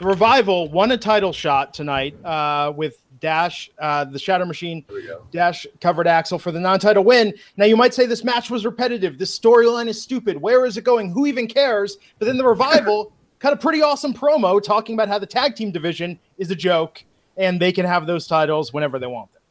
[0.00, 4.84] the revival won a title shot tonight uh, with Dash, uh, the Shatter Machine.
[4.88, 5.22] here we go.
[5.30, 7.32] Dash covered Axel for the non-title win.
[7.56, 9.16] Now you might say this match was repetitive.
[9.16, 10.36] This storyline is stupid.
[10.36, 11.12] Where is it going?
[11.12, 11.98] Who even cares?
[12.18, 15.70] But then the revival cut a pretty awesome promo talking about how the tag team
[15.70, 17.04] division is a joke
[17.36, 19.42] and they can have those titles whenever they want them.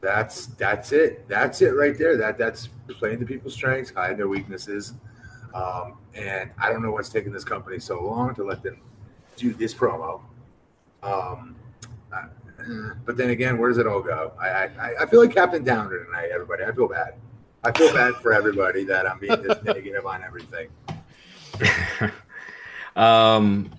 [0.00, 1.28] That's that's it.
[1.28, 2.16] That's it right there.
[2.16, 4.94] That that's playing to people's strengths, hiding their weaknesses.
[5.54, 8.80] Um, and I don't know what's taking this company so long to let them
[9.36, 10.20] do this promo.
[11.02, 11.56] Um,
[13.06, 14.32] but then again, where does it all go?
[14.40, 14.48] I
[14.78, 16.64] I, I feel like Captain Downer tonight, everybody.
[16.64, 17.14] I feel bad.
[17.64, 20.68] I feel bad for everybody that I'm being this negative on everything.
[22.96, 23.70] Um,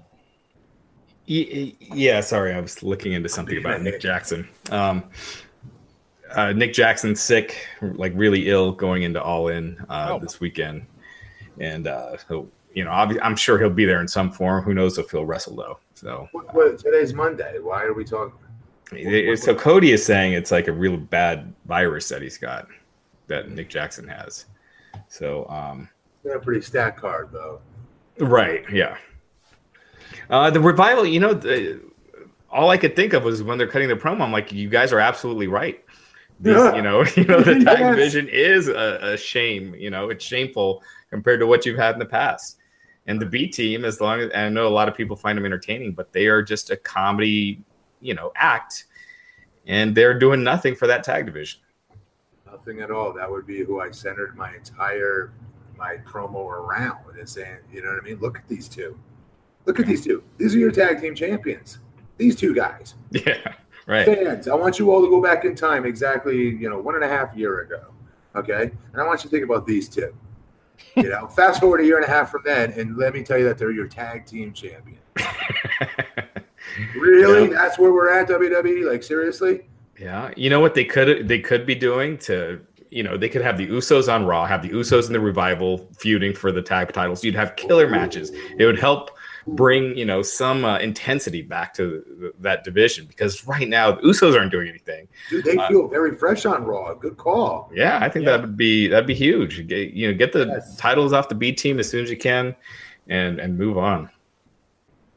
[1.29, 4.47] y- y- yeah, sorry, I was looking into something about Nick Jackson.
[4.71, 5.03] Um,
[6.31, 10.19] uh, Nick Jackson sick, like really ill, going into All In uh, Oh.
[10.19, 10.87] this weekend,
[11.59, 14.63] and uh, he'll, you know, I'm sure he'll be there in some form.
[14.63, 15.77] Who knows if he'll wrestle though?
[15.93, 17.59] So, What, what, today's Monday.
[17.59, 18.33] Why are we talking?
[19.35, 22.67] So Cody is saying it's like a real bad virus that he's got,
[23.27, 24.45] that Nick Jackson has.
[25.07, 25.89] So, um,
[26.31, 27.59] a pretty stacked card though.
[28.19, 28.63] Right.
[28.71, 28.97] Yeah.
[30.29, 31.81] Uh, the revival, you know, the,
[32.49, 34.21] all I could think of was when they're cutting the promo.
[34.21, 35.83] I'm like, you guys are absolutely right.
[36.39, 36.75] These, Yeah.
[36.75, 37.95] You know, you know, the tag Yes.
[37.95, 39.73] division is a, a shame.
[39.75, 42.57] You know, it's shameful compared to what you've had in the past.
[43.07, 45.45] And the B team, as long as I know a lot of people find them
[45.45, 47.61] entertaining, but they are just a comedy,
[48.03, 48.85] you know, act,
[49.65, 51.61] and they're doing nothing for that tag division.
[52.45, 53.13] Nothing at all.
[53.13, 55.33] That would be who I centered my entire
[55.77, 58.19] my promo around and saying, you know what I mean?
[58.19, 58.97] Look at these two.
[59.65, 60.23] Look at these two.
[60.37, 61.79] These are your tag team champions.
[62.17, 62.95] These two guys.
[63.11, 63.53] Yeah,
[63.85, 64.05] right.
[64.05, 67.03] Fans, I want you all to go back in time exactly, you know, one and
[67.03, 67.93] a half year ago.
[68.35, 68.71] Okay.
[68.91, 70.15] And I want you to think about these two.
[70.95, 73.37] You know, fast forward a year and a half from then, and let me tell
[73.37, 74.99] you that they're your tag team champions.
[76.95, 77.49] Really?
[77.51, 77.53] Yeah.
[77.61, 78.89] That's where we're at, WWE?
[78.91, 79.61] Like, seriously?
[79.99, 82.59] Yeah, you know what they could they could be doing to
[82.89, 85.87] you know they could have the Usos on Raw, have the Usos and the Revival
[85.97, 87.23] feuding for the tag titles.
[87.23, 88.31] You'd have killer matches.
[88.57, 89.11] It would help
[89.45, 94.01] bring you know some uh, intensity back to th- that division because right now the
[94.01, 95.07] Usos aren't doing anything.
[95.29, 96.93] Dude, they Uh, feel very fresh on Raw.
[96.95, 97.69] Good call.
[97.73, 98.31] Yeah, I think Yeah.
[98.37, 99.67] that would be that'd be huge.
[99.67, 100.75] Get, you know, get the Yes.
[100.77, 102.55] titles off the B team as soon as you can,
[103.09, 104.09] and and move on.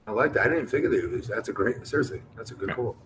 [0.07, 0.41] I like that.
[0.41, 2.97] I didn't even think of the That's a great, seriously, that's a good call.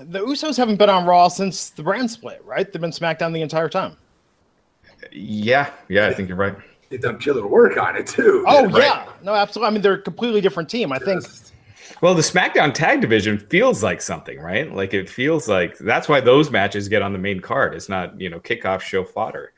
[0.00, 2.70] The Usos haven't been on Raw since the brand split, right?
[2.72, 3.96] They've been SmackDown the entire time.
[5.12, 6.56] Yeah, yeah, I think you're right.
[6.88, 8.44] They've done killer work on it, too.
[8.46, 8.84] Oh right.
[8.84, 9.68] yeah, no, absolutely.
[9.68, 10.92] I mean, they're a completely different team.
[10.92, 11.24] I think.
[12.00, 14.72] Well, the SmackDown tag division feels like something, right?
[14.72, 17.74] Like it feels like that's why those matches get on the main card.
[17.74, 19.52] It's not, you know, kickoff show fodder.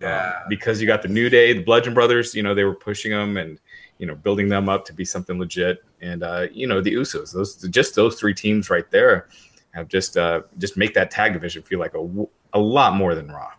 [0.00, 0.26] Yeah.
[0.26, 3.10] Um, because you got the New Day, the Bludgeon Brothers, you know, they were pushing
[3.10, 3.58] them and,
[3.98, 5.84] you know, building them up to be something legit.
[6.00, 9.28] And, uh, you know, the Usos, those, just those three teams right there
[9.72, 13.28] have just, uh, just make that tag division feel like a a lot more than
[13.28, 13.52] Raw.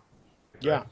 [0.62, 0.84] Yeah.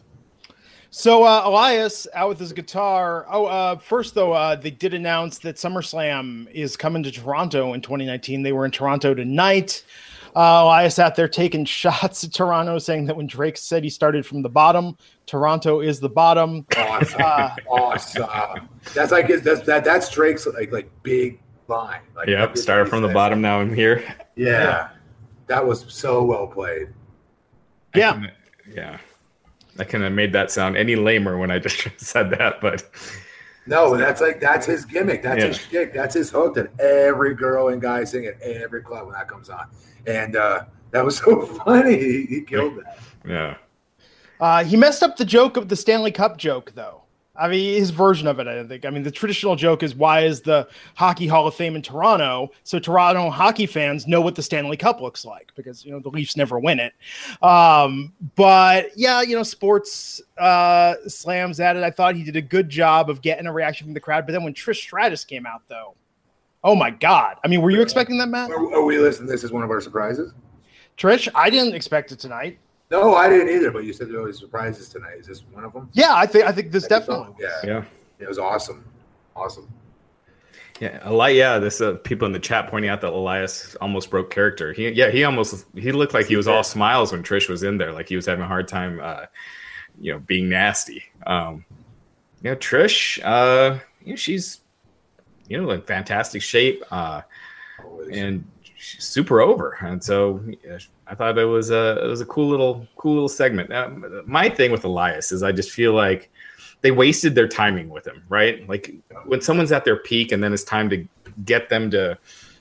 [0.90, 3.26] So uh, Elias out with his guitar.
[3.30, 7.82] Oh, uh, first though, uh, they did announce that SummerSlam is coming to Toronto in
[7.82, 8.42] 2019.
[8.42, 9.84] They were in Toronto tonight.
[10.38, 14.24] Uh, Elias out there taking shots at Toronto, saying that when Drake said he started
[14.26, 14.96] from the bottom,
[15.26, 16.64] Toronto is the bottom.
[16.78, 17.22] Awesome.
[17.22, 18.70] Uh, awesome.
[18.94, 22.02] That's like his, that's that that's Drake's like like big line.
[22.16, 22.56] Like Yep.
[22.58, 23.42] Started from the bottom.
[23.42, 24.04] Now I'm here.
[24.36, 24.90] Yeah.
[25.48, 26.90] That was so well played.
[27.96, 28.22] yeah,
[28.72, 29.00] Yeah.
[29.80, 32.84] I couldn't have made that sound any lamer when I just said that, but
[33.68, 35.22] No, that's like that's his gimmick.
[35.22, 35.48] That's Yeah.
[35.48, 35.94] his shtick.
[35.94, 39.50] That's his hook that every girl and guy sing at every club when that comes
[39.50, 39.68] on.
[40.06, 41.98] And uh that was so funny.
[41.98, 42.98] He, he killed that.
[43.28, 43.58] yeah.
[44.40, 47.02] uh, he messed up the joke of the Stanley Cup joke, though.
[47.40, 48.86] I mean, his version of it, I think.
[48.86, 52.52] I mean, the traditional joke is why is the Hockey Hall of Fame in Toronto?
[52.64, 56.10] So Toronto hockey fans know what the Stanley Cup looks like because, you know, the
[56.10, 56.94] Leafs never win it.
[57.44, 61.84] Um, but yeah, you know, sports uh, slams at it.
[61.84, 64.26] I thought he did a good job of getting a reaction from the crowd.
[64.26, 65.96] But then when Trish Stratus came out, though,
[66.64, 67.38] oh my God.
[67.44, 68.52] I mean, were you expecting that, Matt?
[68.52, 69.30] Are, are we listening?
[69.30, 70.34] This is one of our surprises.
[70.98, 72.58] Trish, I didn't expect it tonight.
[72.90, 73.72] No, I didn't either.
[73.72, 75.18] But you said there were surprises tonight.
[75.20, 75.90] Is this one of them?
[75.94, 77.36] Yeah, I think I think this definitely.
[77.40, 77.84] Yeah, Yeah.
[78.20, 78.86] it was awesome.
[79.36, 79.68] Awesome.
[80.80, 81.58] Yeah, Eli- yeah.
[81.60, 84.74] This uh, people in the chat pointing out that Elias almost broke character.
[84.74, 87.78] He, yeah, he almost he looked like he was all smiles when Trish was in
[87.78, 89.26] there, like he was having a hard time, uh,
[90.00, 91.04] you know, being nasty.
[91.26, 91.66] Um,
[92.44, 94.62] you know, Trish, uh, you know, she's
[95.48, 97.22] you know in fantastic shape, uh,
[97.84, 98.16] Always.
[98.16, 98.57] and she's
[99.00, 99.78] super over.
[99.82, 100.44] And so
[101.08, 103.74] I thought it was a it was a cool little cool little segment.
[103.74, 106.32] Um, my thing with Elias is I just feel like
[106.82, 108.68] they wasted their timing with him, right?
[108.70, 108.94] Like
[109.26, 111.08] when someone's at their peak and then it's time to
[111.44, 112.18] get them to,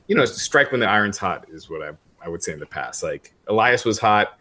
[0.07, 1.91] you know, strike when the iron's hot is what I,
[2.25, 3.03] I would say in the past.
[3.03, 4.39] Like Elias was hot.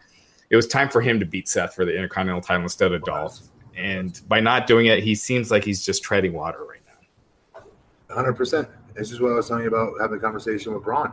[0.48, 3.40] It was time for him to beat Seth for the Intercontinental title instead of Dolph.
[3.76, 8.14] And by not doing it, he seems like he's just treading water right now.
[8.14, 8.68] hundred percent.
[8.94, 11.12] This is what I was telling you about having a conversation with Braun.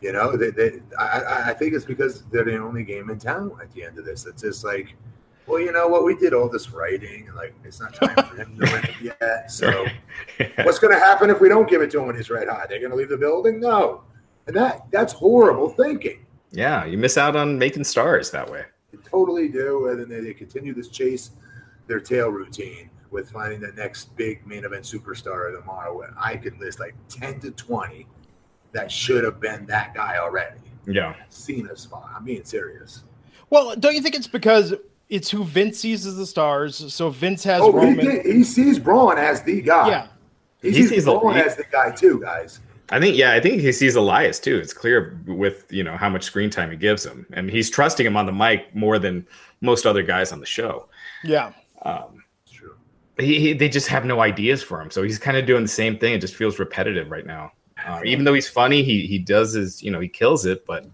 [0.00, 3.52] You know, they, they, I, I- think it's because they're the only game in town
[3.60, 4.26] at the end of this.
[4.26, 4.94] It's just like,
[5.46, 6.04] well, you know what?
[6.04, 9.14] We did all this writing, and like, it's not time for him to win it
[9.20, 9.50] yet.
[9.50, 9.86] So,
[10.62, 12.68] what's going to happen if we don't give it to him when he's red hot?
[12.68, 13.58] They're going to leave the building?
[13.58, 14.02] No,
[14.46, 16.24] and that that's horrible thinking.
[16.52, 18.64] yeah, you miss out on making stars that way.
[18.92, 21.30] They totally do, and then they, they continue this chase
[21.86, 26.02] their tail routine with finding the next big main event superstar tomorrow.
[26.02, 28.06] And I could list like ten to twenty
[28.72, 30.58] that should have been that guy already.
[30.86, 31.14] Yeah.
[31.28, 32.08] Cena's spot.
[32.16, 33.04] I'm being serious.
[33.50, 34.74] Well, don't you think it's because
[35.08, 36.92] it's who Vince sees as the stars?
[36.92, 38.04] So Vince has Oh, he, Roman.
[38.06, 39.88] did- he sees Braun as the guy.
[39.88, 40.06] Yeah.
[40.62, 42.60] he, He sees, sees a- Braun he- as the guy too, guys.
[42.90, 44.56] I think, yeah, I think he sees Elias too.
[44.56, 47.26] It's clear with, you know, how much screen time he gives him.
[47.34, 49.26] And he's trusting him on the mic more than
[49.60, 50.88] most other guys on the show.
[51.22, 51.52] Yeah.
[51.82, 52.76] Um, true.
[53.18, 54.90] he, he, they just have no ideas for him.
[54.90, 56.14] So he's kind of doing the same thing.
[56.14, 57.52] It just feels repetitive right now.
[57.86, 60.86] Uh, even though he's funny, he he does his, you know, he kills it, but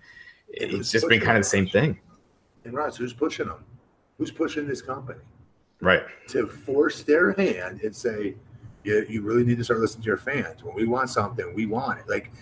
[0.49, 1.99] it's just been kind of the same thing.
[2.65, 3.65] And Russ, who's pushing them?
[4.19, 5.21] Who's pushing this company?
[5.81, 6.03] Right.
[6.29, 8.37] to force their hand and say,
[8.85, 10.65] you, you really need to start listening to your fans.
[10.65, 12.09] When we want something, we want it.
[12.09, 12.33] Like,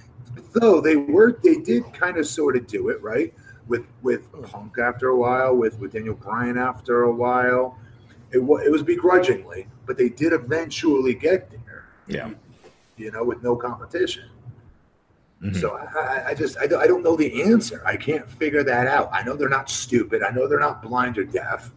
[0.52, 3.35] though they were, they did kind of sort of do it right
[3.66, 7.78] with with Punk after a while, with with Daniel Bryan after a while.
[8.33, 11.88] It was it was begrudgingly, but they did eventually get there.
[12.07, 12.31] Yeah.
[12.96, 14.24] You know, with no competition.
[15.42, 15.61] Mhm.
[15.61, 17.83] So I, I, I just I don't, I don't know the answer.
[17.85, 19.11] I can't figure that out.
[19.12, 20.22] I know they're not stupid.
[20.22, 21.72] I know they're not blind or deaf.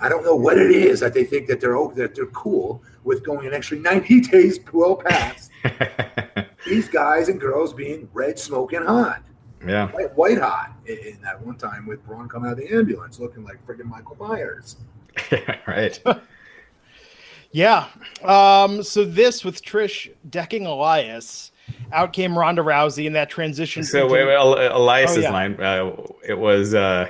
[0.00, 2.82] I don't know what it is that they think that they're oh, that they're cool
[3.04, 5.50] with going an extra ninety days well past
[6.66, 9.22] these guys and girls being red smoking hot,
[9.64, 9.88] yeah.
[9.92, 10.72] white, white hot.
[10.86, 13.84] In, in that one time with Braun coming out of the ambulance looking like freaking
[13.84, 14.76] Michael Myers.
[15.66, 16.02] right.
[17.54, 17.86] Yeah.
[18.24, 21.52] Um, so this with Trish decking Elias,
[21.92, 23.82] out came Ronda Rousey in that transition.
[23.84, 25.30] So into- wait, wait, El- Elias's Oh, yeah.
[25.32, 25.60] line.
[25.60, 25.92] Uh,
[26.26, 27.08] it was uh,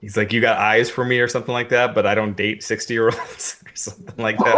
[0.00, 2.62] he's like, "You got eyes for me" or something like that, but I don't date
[2.62, 4.54] sixty year olds or something like that.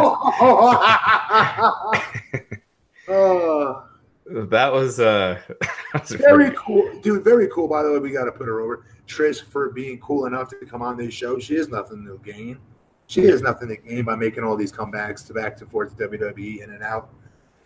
[3.08, 3.84] Oh,
[4.26, 5.40] That was uh,
[5.92, 7.22] that was very pretty- cool, dude.
[7.24, 7.68] Very cool.
[7.68, 8.86] By the way, we got to put her over.
[9.06, 11.38] Trish for being cool enough to come on this show.
[11.38, 12.58] She has nothing to gain.
[13.08, 16.08] She has nothing to gain by making all these comebacks to back to forth to
[16.08, 17.10] WWE in and out.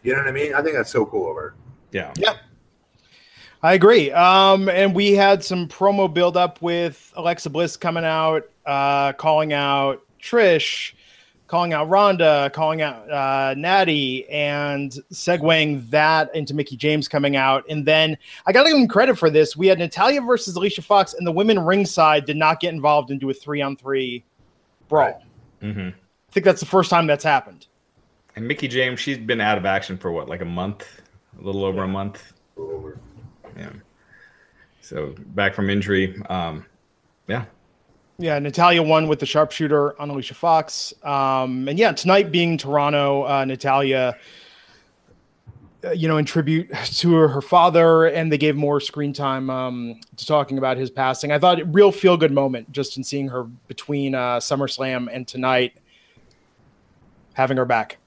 [0.07, 0.55] You know what I mean?
[0.55, 1.55] I think that's so cool of her.
[2.17, 2.35] yeah.
[3.63, 4.13] I agree.
[4.13, 9.53] Um, and we had some promo build up with Alexa Bliss coming out, uh, calling
[9.53, 10.93] out Trish,
[11.49, 17.65] calling out Ronda, calling out uh, Natty, and segueing that into Mickie James coming out.
[17.69, 18.17] And then
[18.47, 19.57] I got to give him credit for this.
[19.57, 23.31] We had Natalya versus Alicia Fox, and the women ringside did not get involved into
[23.31, 24.25] a three on three
[24.89, 25.21] brawl.
[25.61, 25.73] Right.
[25.73, 27.67] hmm I think that's the first time that's happened.
[28.37, 30.87] And Mickie James, she's been out of action for what, like a month,
[31.39, 32.35] a little over a month.
[32.59, 33.01] Over.
[33.57, 33.73] Yeah.
[34.83, 36.21] So back from injury.
[36.29, 36.67] Um,
[37.29, 37.47] yeah.
[38.19, 40.93] Yeah, Natalya won with the sharpshooter on Alicia Fox.
[41.03, 44.17] Um, and yeah, tonight being Toronto, uh, Natalya,
[45.85, 49.49] uh, you know, in tribute to her, her father, and they gave more screen time
[49.49, 51.33] um, to talking about his passing.
[51.33, 55.27] I thought a real feel good moment just in seeing her between uh, SummerSlam and
[55.27, 55.75] tonight,
[57.35, 57.99] having her back.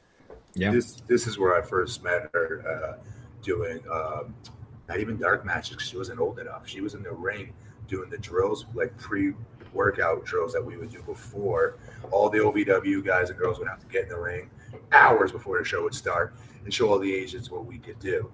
[0.55, 0.71] Yeah.
[0.71, 3.03] This this is where I first met her uh,
[3.41, 4.33] doing um,
[4.87, 6.67] not even dark matches she wasn't old enough.
[6.67, 7.53] She was in the ring
[7.87, 9.33] doing the drills, like pre
[9.73, 11.77] workout drills that we would do before.
[12.11, 14.49] All the OVW guys and girls would have to get in the ring
[14.91, 16.33] hours before the show would start
[16.63, 18.31] and show all the Asians what we could do.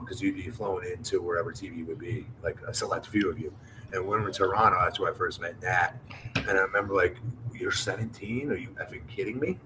[0.00, 3.52] Because you'd be flown into wherever TV would be, like a select few of you.
[3.92, 5.92] And when we were in Toronto, that's where I first met Nat.
[6.36, 7.18] And I remember, like,
[7.54, 8.50] you're 17?
[8.50, 9.58] Are you effing kidding me?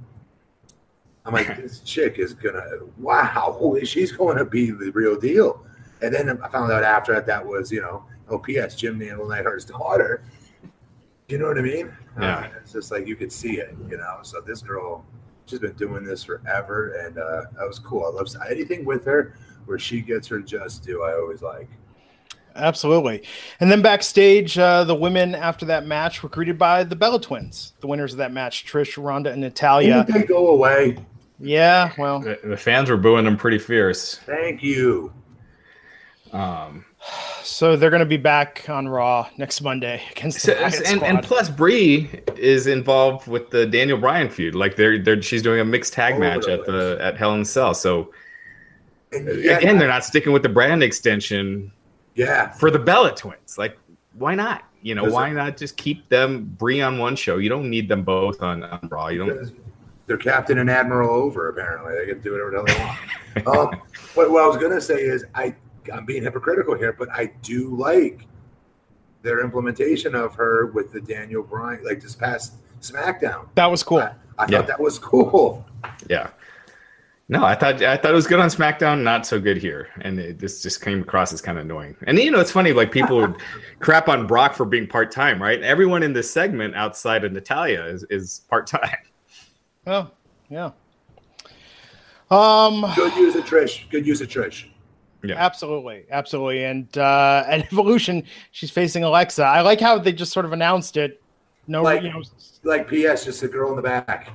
[1.24, 2.64] I'm like, this chick is gonna,
[2.96, 5.64] wow, she's going to be the real deal.
[6.00, 8.76] And then I found out after that that was, you know, oh, P.S.
[8.76, 10.22] Jim Neal Neidhart's daughter.
[11.28, 11.92] You know what I mean?
[12.18, 12.38] Yeah.
[12.38, 14.20] Uh, it's just like you could see it, you know.
[14.22, 15.04] So this girl,
[15.46, 18.04] she's been doing this forever, and uh, that was cool.
[18.04, 19.34] I love anything with her
[19.66, 21.02] where she gets her just due.
[21.02, 21.68] I always like.
[22.58, 23.22] Absolutely.
[23.60, 27.72] And then backstage, uh, the women after that match were greeted by the Bella Twins,
[27.80, 30.04] the winners of that match, Trish, Ronda, and Natalya.
[30.04, 30.98] Didn't they go away?
[31.40, 34.16] Yeah, well, The, the fans were booing them pretty fierce.
[34.16, 35.12] Thank you.
[36.32, 36.84] Um,
[37.42, 41.02] so they're going to be back on Raw next Monday against so- the Riot and,
[41.02, 44.54] and plus Brie is involved with the Daniel Bryan feud.
[44.54, 47.34] Like they're they're she's doing a mixed tag All match at the the at Hell
[47.34, 47.72] in a Cell.
[47.72, 48.12] So
[49.12, 51.72] And again, they're not sticking with the brand extension
[52.18, 53.56] yeah, for the Bella Twins.
[53.56, 53.78] Like
[54.14, 54.64] why not?
[54.82, 57.38] You know, why not just keep them Brie on one show?
[57.38, 59.08] You don't need them both on, on Raw.
[59.08, 59.52] You don't.
[60.06, 61.48] they're captain and admiral over.
[61.48, 62.94] Apparently, they can do whatever the hell
[63.44, 63.74] they want.
[63.74, 63.82] um,
[64.16, 65.54] but what I was gonna say is, I
[65.92, 68.26] I'm being hypocritical here, but I do like
[69.22, 73.48] their implementation of her with the Daniel Bryan, like this past SmackDown.
[73.54, 73.98] that was cool.
[73.98, 74.58] I, I Yeah.
[74.58, 75.64] thought that was cool.
[76.08, 76.30] Yeah.
[77.30, 80.18] No, I thought I thought it was good on SmackDown, not so good here, and
[80.18, 81.94] it, this just came across as kind of annoying.
[82.06, 83.36] And you know, it's funny, like people would
[83.80, 85.60] crap on Brock for being part time, right?
[85.62, 88.96] Everyone in this segment outside of Natalya is, is part time.
[89.86, 90.10] Oh,
[90.50, 90.70] yeah.
[92.30, 93.88] Um, Good use of Trish.
[93.90, 94.66] Good use of Trish.
[95.22, 96.64] Yeah, absolutely, absolutely.
[96.64, 99.42] And uh, at Evolution, she's facing Alexa.
[99.44, 101.22] I like how they just sort of announced it.
[101.66, 102.22] No, Like- you know,
[102.64, 103.24] Like P.S.
[103.24, 104.30] Just a girl in the back,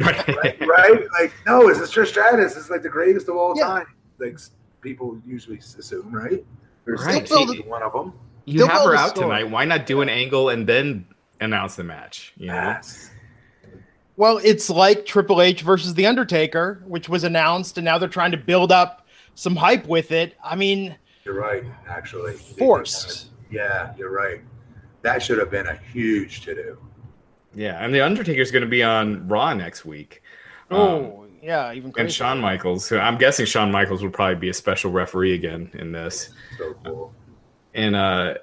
[0.00, 0.60] Right.
[0.60, 1.00] right?
[1.20, 2.56] like no, is this Trish Stratus?
[2.56, 3.66] It's like the greatest of all Yeah.
[3.66, 3.86] time.
[4.18, 4.38] Like
[4.80, 6.44] people usually assume, right?
[6.86, 7.26] Or Right.
[7.26, 8.12] Still build- one of them.
[8.46, 9.26] You They'll have her out story.
[9.28, 9.50] tonight.
[9.50, 11.06] Why not do an angle and then
[11.40, 12.34] announce the match?
[12.36, 12.54] You know?
[12.54, 13.10] Yes.
[14.16, 18.32] well, it's like Triple H versus The Undertaker, which was announced, and now they're trying
[18.32, 20.36] to build up some hype with it.
[20.44, 20.94] I mean,
[21.24, 22.34] You're right, actually.
[22.34, 23.28] Forced.
[23.50, 24.40] Yeah, you're right.
[25.02, 26.78] That should have been a huge to do.
[27.54, 30.22] Yeah, and the Undertaker's going to be on Raw next week.
[30.70, 32.10] Um, oh, yeah, even and crazier.
[32.10, 32.86] Shawn Michaels.
[32.86, 36.30] So I'm guessing Shawn Michaels will probably be a special referee again in this.
[36.58, 37.14] So cool.
[37.74, 38.34] And uh,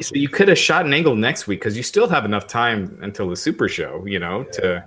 [0.00, 2.98] so you could have shot an angle next week because you still have enough time
[3.02, 4.84] until the Super Show, you know, to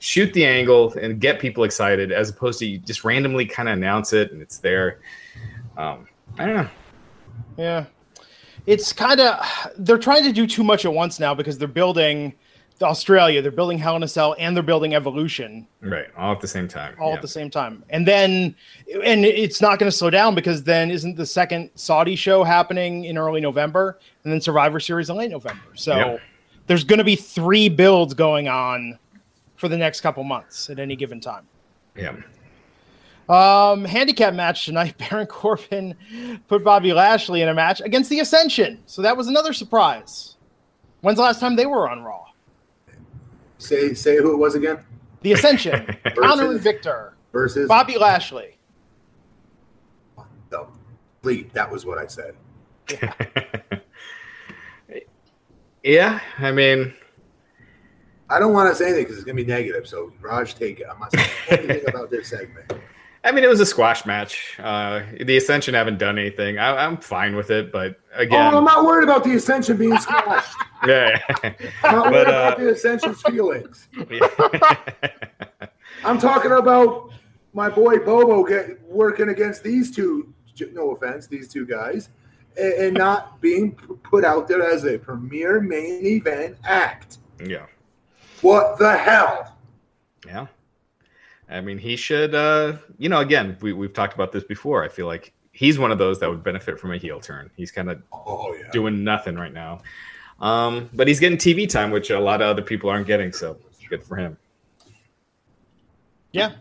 [0.00, 3.74] shoot the angle and get people excited, as opposed to you just randomly kind of
[3.74, 5.00] announce it and it's there.
[5.76, 6.68] Um, I don't know.
[7.56, 7.84] Yeah.
[8.66, 9.44] It's kind of
[9.78, 12.34] they're trying to do too much at once now because they're building
[12.82, 16.46] Australia, they're building Hell in a Cell, and they're building Evolution Right, all at the
[16.48, 16.94] same time.
[17.00, 17.16] all Yeah.
[17.16, 17.82] at the same time.
[17.90, 18.54] And then
[19.04, 23.04] and it's not going to slow down because then isn't the second Saudi show happening
[23.04, 25.62] in early November and then Survivor Series in late November.
[25.74, 26.18] So
[26.66, 28.98] there's going to be three builds going on
[29.56, 31.46] for the next couple months at any given time.
[31.96, 32.14] Yeah.
[33.28, 34.94] Um, handicap match tonight.
[35.10, 35.94] Baron Corbin
[36.48, 38.78] put Bobby Lashley in a match against the Ascension.
[38.86, 40.36] So that was another surprise.
[41.00, 42.24] When's the last time they were on Raw?
[43.58, 44.78] Say say who it was again
[45.22, 45.84] The Ascension,
[46.16, 48.56] Konnor and Viktor, versus Bobby Lashley.
[50.50, 50.68] No,
[51.22, 51.52] bleep.
[51.52, 52.34] That was what I said.
[55.82, 56.94] yeah, I mean,
[58.30, 59.86] I don't want to say anything because it's gonna be negative.
[59.86, 60.86] So Raj, take it.
[60.90, 61.30] I'm not saying
[61.70, 62.72] anything about this segment.
[63.24, 64.58] I mean, it was a squash match.
[64.58, 66.58] Uh, the Ascension haven't done anything.
[66.58, 69.98] I, I'm fine with it, but again, Oh, I'm not worried about the Ascension being
[69.98, 70.54] squashed.
[70.86, 71.20] yeah.
[71.82, 73.88] I'm not worried uh, about the Ascension's feelings.
[76.04, 77.10] I'm talking about
[77.52, 80.32] my boy Bobo get, working against these two.
[80.72, 82.08] No offense, these two guys,
[82.56, 87.18] and, and not being put out there as a premier main event act.
[87.44, 87.66] yeah,
[88.42, 89.56] What the hell?
[90.26, 90.46] yeah.
[91.50, 92.34] I mean, he should.
[92.34, 94.84] Uh, you know, again, we, we've talked about this before.
[94.84, 97.50] I feel like he's one of those that would benefit from a heel turn.
[97.56, 98.70] He's kind of Oh yeah.
[98.70, 99.80] doing nothing right now,
[100.40, 103.32] um, but he's getting TV time, which a lot of other people aren't getting.
[103.32, 103.56] So
[103.88, 104.36] good for him.
[106.32, 106.52] Yeah.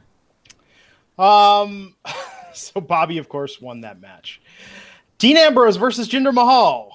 [1.20, 1.96] Um.
[2.54, 4.42] So Bobby, of course, won that match.
[5.20, 6.92] Dean Ambrose versus Jinder Mahal.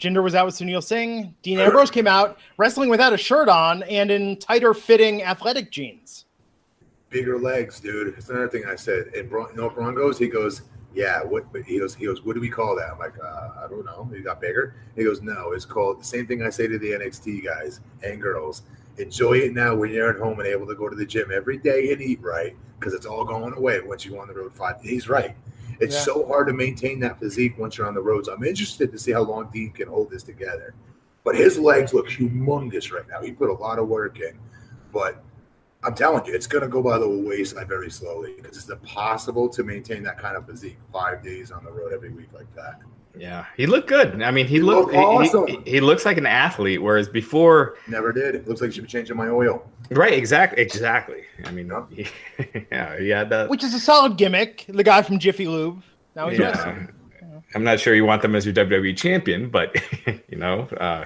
[0.00, 1.32] Jinder was out with Sunil Singh.
[1.42, 6.24] Dean Ambrose came out wrestling without a shirt on and in tighter fitting athletic jeans.
[7.10, 8.14] Bigger legs, dude.
[8.16, 9.08] It's another thing I said.
[9.16, 10.62] And Bron- you know, Braun goes, he goes,
[10.94, 11.22] yeah.
[11.22, 11.52] What?
[11.52, 12.24] But he goes, he goes.
[12.24, 12.90] What do we call that?
[12.92, 14.08] I'm like, uh, I don't know.
[14.14, 14.74] He got bigger.
[14.96, 15.52] He goes, no.
[15.52, 18.62] It's called the same thing I say to the NXT guys and girls.
[18.98, 21.58] Enjoy it now when you're at home and able to go to the gym every
[21.58, 24.52] day and eat right, because it's all going away once you go on the road
[24.52, 24.76] five.
[24.82, 25.34] He's right.
[25.80, 26.00] It's Yeah.
[26.02, 28.26] so hard to maintain that physique once you're on the road.
[28.26, 30.74] So I'm interested to see how long Dean can hold this together.
[31.24, 33.20] But his legs look humongous right now.
[33.22, 34.38] He put a lot of work in.
[34.92, 35.22] But
[35.82, 39.48] I'm telling you, it's going to go by the wayside very slowly because it's impossible
[39.48, 42.80] to maintain that kind of physique five days on the road every week like that.
[43.18, 44.22] Yeah, he looked good.
[44.22, 44.92] I mean, he, He looked.
[44.92, 45.46] looked he- awesome.
[45.64, 48.34] he, he looks like an athlete, whereas before, Never did.
[48.34, 49.68] It looks like you should be changing my oil.
[49.90, 50.12] right?
[50.12, 50.62] Exactly.
[50.62, 51.22] Exactly.
[51.44, 51.84] I mean, Yeah.
[51.90, 53.48] he, yeah, he had that.
[53.50, 54.64] Which is a solid gimmick.
[54.68, 55.82] The guy from Jiffy Lube.
[56.14, 56.50] Now he's Yeah.
[56.50, 56.88] wrestling.
[57.54, 59.74] I'm not sure you want them as your WWE champion, but
[60.28, 61.04] you know, uh,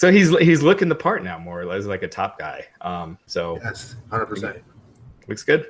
[0.00, 2.64] so he's he's looking the part now, more or less like a top guy.
[2.80, 4.62] Um, so Yes, 100%.
[5.28, 5.66] looks good.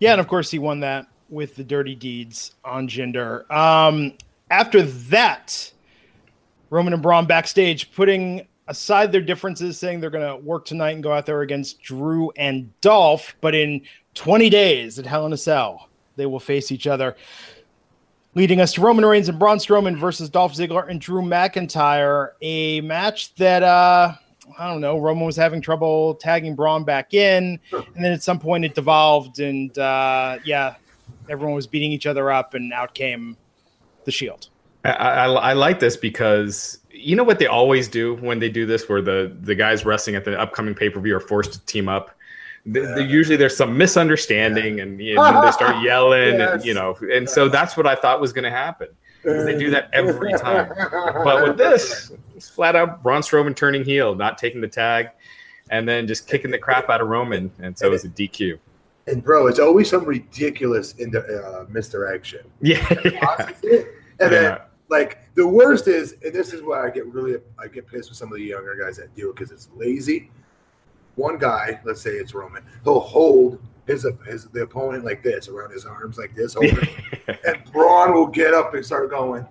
[0.00, 3.48] Yeah, and of course he won that with the dirty deeds on Jinder.
[3.48, 4.14] Um,
[4.50, 5.72] after that,
[6.70, 11.02] Roman and Braun backstage putting aside their differences, saying they're going to work tonight and
[11.04, 13.36] go out there against Drew and Dolph.
[13.40, 13.80] But in
[14.14, 17.14] 20 days at Hell in a Cell, they will face each other,
[18.36, 22.32] leading us to Roman Reigns and Braun Strowman versus Dolph Ziggler and Drew McIntyre.
[22.42, 24.14] A match that uh,
[24.56, 24.98] I don't know.
[24.98, 29.40] Roman was having trouble tagging Braun back in, and then at some point it devolved,
[29.40, 30.76] and uh, yeah,
[31.28, 33.36] everyone was beating each other up, and out came
[34.04, 34.50] the Shield.
[34.84, 38.66] I, I, I like this because you know what they always do when they do
[38.66, 41.60] this, where the the guys wrestling at the upcoming pay per view are forced to
[41.66, 42.15] team up.
[42.66, 46.96] They, they- usually there's some misunderstanding, and you know, they start yelling, and you know,
[47.12, 48.88] and so that's what I thought was going to happen.
[49.24, 50.72] They do that every time.
[51.24, 55.08] But with this, it's flat out Braun Strowman turning heel, not taking the tag,
[55.70, 58.58] and then just kicking the crap out of Roman, and so it's a DQ.
[59.08, 62.40] And bro, it's always some ridiculous in uh, misdirection.
[62.60, 64.58] Yeah, and then Yeah.
[64.88, 68.18] like the worst is, and this is why I get really I get pissed with
[68.18, 70.30] some of the younger guys that do it because it's lazy.
[71.16, 75.72] One guy, let's say it's Roman, he'll hold his his the opponent like this around
[75.72, 76.54] his arms like this,
[77.46, 79.46] and Braun will get up and start going.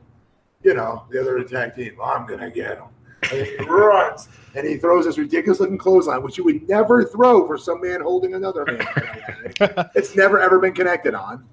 [0.64, 2.86] You know, the other attack team, I'm gonna get him.
[3.32, 7.46] And he runs and he throws this ridiculous looking clothesline, which you would never throw
[7.46, 8.86] for some man holding another man.
[9.96, 11.46] it's never ever been connected on.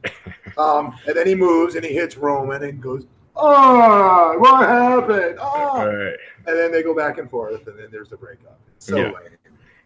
[0.56, 3.06] Um, and then he moves and he hits Roman and goes,
[3.36, 5.38] Oh, what happened?
[5.40, 6.14] Oh, Right.
[6.46, 8.58] and then they go back and forth, and then there's the breakup.
[8.78, 9.04] So Yeah.
[9.04, 9.36] lame.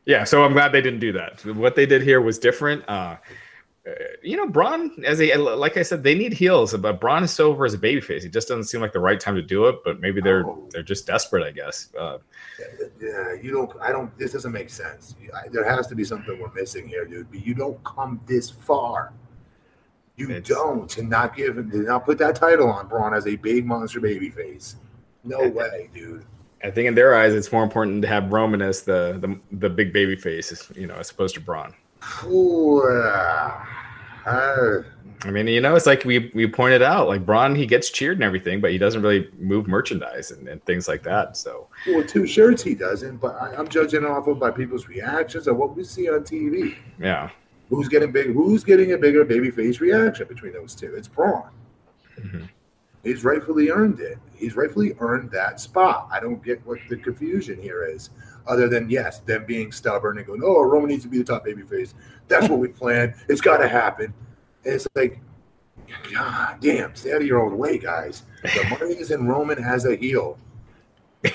[0.06, 1.44] Yeah, so I'm glad they didn't do that.
[1.44, 2.88] What they did here was different.
[2.88, 3.16] Uh,
[4.22, 7.50] you know, Braun as a like I said, they need heels, but Braun is so
[7.50, 8.24] over as a babyface.
[8.24, 9.76] It just doesn't seem like the right time to do it.
[9.84, 10.68] But maybe they're Oh.
[10.72, 11.90] they're just desperate, I guess.
[11.98, 12.18] Uh,
[13.00, 13.70] Yeah, you don't.
[13.80, 14.16] I don't.
[14.18, 15.14] This doesn't make sense.
[15.34, 17.30] I, there has to be something we're missing here, dude.
[17.30, 19.12] But you don't come this far.
[20.16, 23.36] You don't to not give him to not put that title on Braun as a
[23.36, 24.76] big monster baby face.
[25.24, 26.24] No way, dude.
[26.64, 29.70] I think in their eyes, it's more important to have Roman as the the, the
[29.70, 31.74] big baby face, you know, as opposed to Braun.
[32.24, 33.64] Ooh, uh,
[34.26, 34.82] uh,
[35.22, 38.16] I mean, you know, it's like we we pointed out, like Braun, he gets cheered
[38.16, 41.36] and everything, but he doesn't really move merchandise and, and things like that.
[41.36, 45.46] So well, two shirts he doesn't, but I, I'm judging off of by people's reactions
[45.46, 46.76] of what we see on TV.
[46.98, 47.30] yeah,
[47.70, 48.32] Who's getting big?
[48.32, 50.94] Who's getting a bigger babyface reaction between those two?
[50.94, 51.50] It's Braun.
[52.20, 52.48] Mhm.
[53.06, 54.18] He's rightfully earned it.
[54.34, 56.08] He's rightfully earned that spot.
[56.10, 58.10] I don't get what the confusion here is,
[58.48, 61.46] other than yes, them being stubborn and going, "Oh, Roman needs to be the top
[61.46, 61.94] babyface.
[62.26, 63.14] That's what we planned.
[63.28, 64.12] It's got to happen."
[64.64, 65.20] And it's like,
[66.12, 68.24] God damn, stay out of your own way, guys.
[68.42, 70.36] The money is in Roman as a heel.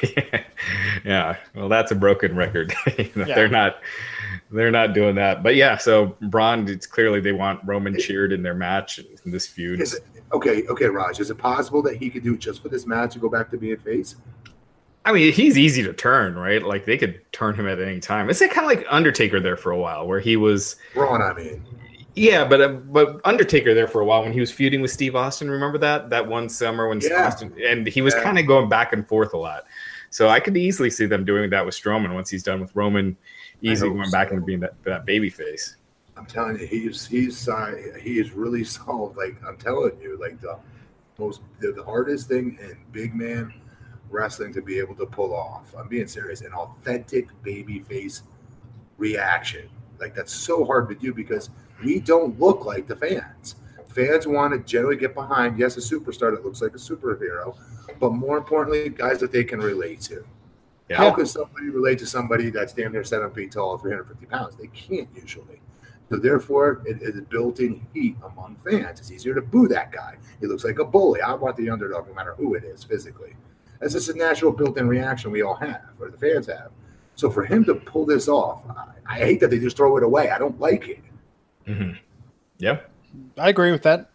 [1.06, 1.38] yeah.
[1.56, 2.74] Well, that's a broken record.
[2.98, 3.36] You know, Yeah.
[3.36, 3.78] They're not
[4.52, 5.44] they're not doing that.
[5.44, 9.48] But yeah, so Braun, it's clearly they want Roman cheered in their match in this
[9.48, 9.80] feud.
[9.82, 11.20] Is it, okay, okay, Raj.
[11.20, 13.58] Is it possible that he could do just for this match and go back to
[13.58, 14.16] being face?
[15.04, 16.62] I mean, he's easy to turn, right?
[16.62, 18.30] Like they could turn him at any time.
[18.30, 21.34] It's like, kind of like Undertaker there for a while, where he was, Braun, I
[21.34, 21.64] mean.
[22.14, 25.16] yeah, but uh, but Undertaker there for a while when he was feuding with Steve
[25.16, 25.50] Austin.
[25.50, 27.26] Remember that that one summer when Yeah.
[27.26, 28.22] Austin and he was Yeah.
[28.24, 29.64] kind of going back and forth a lot.
[30.12, 33.18] So I could easily see them doing that with Strowman once he's done with Roman,
[33.62, 34.12] easy going so.
[34.12, 35.78] back into being that, that baby face.
[36.18, 39.18] I'm telling you, he's he's uh, he is really solved.
[39.18, 40.58] Like I'm telling you, like the
[41.18, 43.54] most the, the hardest thing in big man
[44.10, 45.74] wrestling to be able to pull off.
[45.78, 46.42] I'm being serious.
[46.42, 48.24] An authentic baby face
[48.98, 49.70] reaction.
[50.00, 51.50] Like that's so hard to do because
[51.84, 53.56] we don't look like the fans.
[53.90, 57.58] Fans want to generally get behind, yes, a superstar that looks like a superhero,
[58.00, 60.26] but more importantly, guys that they can relate to.
[60.92, 60.98] Yeah.
[60.98, 64.58] How can somebody relate to somebody that's damn near seven feet tall, 350 pounds?
[64.58, 65.62] They can't usually.
[66.10, 69.00] So therefore, it is built-in heat among fans.
[69.00, 70.18] It's easier to boo that guy.
[70.42, 71.22] He looks like a bully.
[71.22, 73.36] I want the underdog, no matter who it is physically.
[73.80, 76.72] That's just a natural built-in reaction we all have, or the fans have.
[77.16, 80.04] So for him to pull this off, I, I hate that they just throw it
[80.04, 80.30] away.
[80.30, 81.00] I don't like it.
[81.66, 81.92] hmm
[82.58, 82.82] Yeah.
[83.38, 84.11] I agree with that.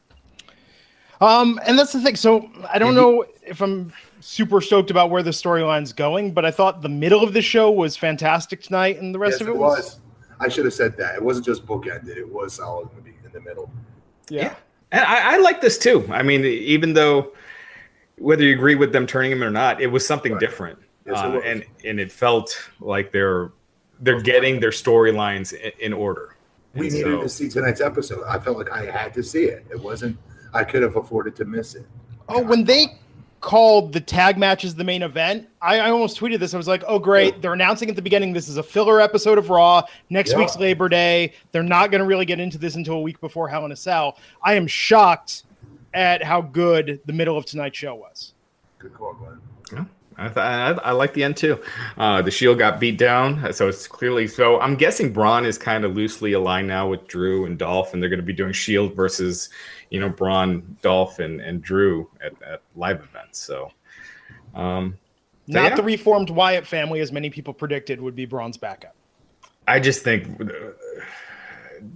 [1.21, 2.17] Um, and that's the thing.
[2.17, 6.51] So I don't know if I'm super stoked about where the storyline's going, but I
[6.51, 9.53] thought the middle of the show was fantastic tonight, and the rest yes, of it
[9.53, 10.01] it was.
[10.41, 11.15] I should have said that.
[11.15, 12.17] It wasn't just bookended.
[12.17, 13.71] It was solid in the, be- in the middle.
[14.29, 14.55] yeah.
[14.93, 16.07] And I, I like this too.
[16.13, 17.33] I mean, even though
[18.19, 20.41] whether you agree with them turning him or not, it was something Right.
[20.41, 21.43] different, Yes, uh, was.
[21.45, 23.51] and and it felt like they're
[24.01, 26.37] they're getting their storylines in, in order.
[26.75, 28.23] We And needed so- to see tonight's episode.
[28.29, 29.65] I felt like I had to see it.
[29.71, 30.17] It wasn't.
[30.57, 31.87] I could have afforded to miss it.
[32.29, 32.87] Oh, when they
[33.41, 36.55] called the tag matches the main event, I, I almost tweeted this.
[36.55, 37.41] I was like, "Oh, great!
[37.43, 39.83] They're announcing at the beginning this is a filler episode of Raw.
[40.11, 40.39] Next Yeah.
[40.39, 41.35] week's Labor Day.
[41.53, 43.77] They're not going to really get into this until a week before Hell in a
[43.77, 45.45] Cell." I am shocked
[45.95, 48.33] at how good the middle of tonight's show was.
[48.79, 49.36] Good call, Glenn.
[50.19, 51.61] I, th- I, I like the end too.
[51.99, 54.59] Uh, the Shield got beat down, so it's clearly so.
[54.61, 58.09] I'm guessing Braun is kind of loosely aligned now with Drew and Dolph, and they're
[58.09, 59.51] going to be doing Shield versus,
[59.91, 63.41] you know, Braun, Dolph, and, and Drew at, at live events.
[63.41, 63.71] So,
[64.55, 64.97] um,
[65.49, 65.77] so, Not yeah.
[65.77, 68.97] the reformed Wyatt family, as many people predicted would be Braun's backup.
[69.69, 70.47] I just think uh,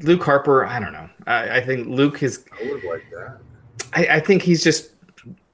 [0.02, 0.66] Luke Harper.
[0.66, 1.08] I don't know.
[1.26, 2.44] I, I think Luke is.
[2.52, 3.38] I would have liked that.
[3.92, 4.90] I, I think he's just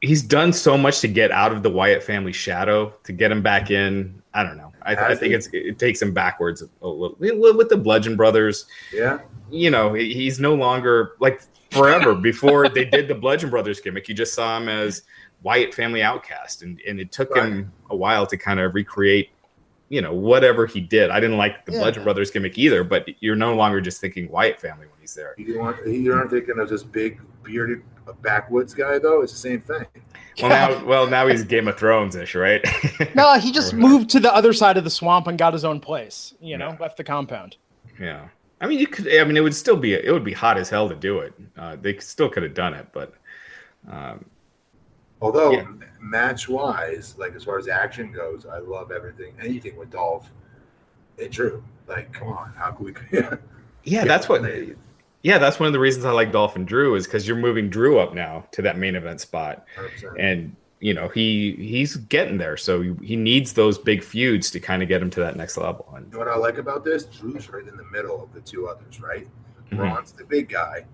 [0.01, 3.42] he's done so much to get out of the Wyatt family shadow to get him
[3.42, 4.22] back in.
[4.34, 4.72] I don't know.
[4.82, 8.66] I, I think it's it takes him backwards a little with the Bludgeon Brothers.
[8.92, 9.20] Yeah.
[9.51, 12.14] You know, he's no longer like forever.
[12.30, 15.03] Before they did the Bludgeon Brothers gimmick, you just saw him as
[15.42, 19.30] Wyatt family outcast, and and it took him a while to kind of recreate.
[19.88, 21.78] You know, whatever he did, I didn't like the Yeah.
[21.78, 22.82] Bludgeon Brothers gimmick either.
[22.84, 25.34] But you're no longer just thinking Wyatt family when he's there.
[25.38, 27.82] You aren't, you aren't thinking of this big bearded
[28.14, 29.22] backwoods guy though.
[29.22, 29.86] It's the same thing.
[30.42, 32.62] Well, now, well, now he's Game of Thrones ish, right?
[33.14, 35.80] No, he just moved to the other side of the swamp and got his own
[35.80, 36.34] place.
[36.40, 36.76] You know, Yeah.
[36.78, 37.57] left the compound.
[37.98, 38.28] Yeah,
[38.61, 39.09] I mean, you could.
[39.14, 39.94] I mean, it would still be.
[39.94, 41.32] It would be hot as hell to do it.
[41.57, 43.14] Uh, they still could have done it, but
[43.90, 44.24] um,
[45.22, 45.66] Although Yeah.
[46.00, 50.30] match wise, like as far as action goes, I love everything, anything with Dolph
[51.18, 51.64] and Drew.
[51.88, 52.94] Like, come on, how can we?
[53.11, 53.36] yeah,
[53.84, 54.42] Yeah, that's what.
[54.42, 54.74] they-
[55.22, 57.68] Yeah, that's one of the reasons I like Dolph and Drew is because you're moving
[57.68, 60.14] Drew up now to that main event spot, 100%.
[60.18, 64.82] and you know he he's getting there, so he needs those big feuds to kind
[64.82, 65.88] of get him to that next level.
[65.96, 67.04] And You know what I like about this?
[67.06, 69.26] Drew's right in the middle of the two others, right?
[69.66, 69.76] Mm-hmm.
[69.78, 70.84] Braun's the big guy,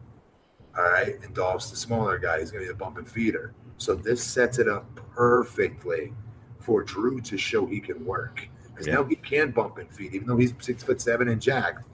[0.78, 2.38] all right, and Dolph's the smaller guy.
[2.40, 3.52] He's going to be the bump and feeder.
[3.76, 6.12] So this sets it up perfectly
[6.60, 8.94] for Drew to show he can work because Yeah.
[8.94, 11.86] now he can bump and feed, even though he's six foot seven and jacked.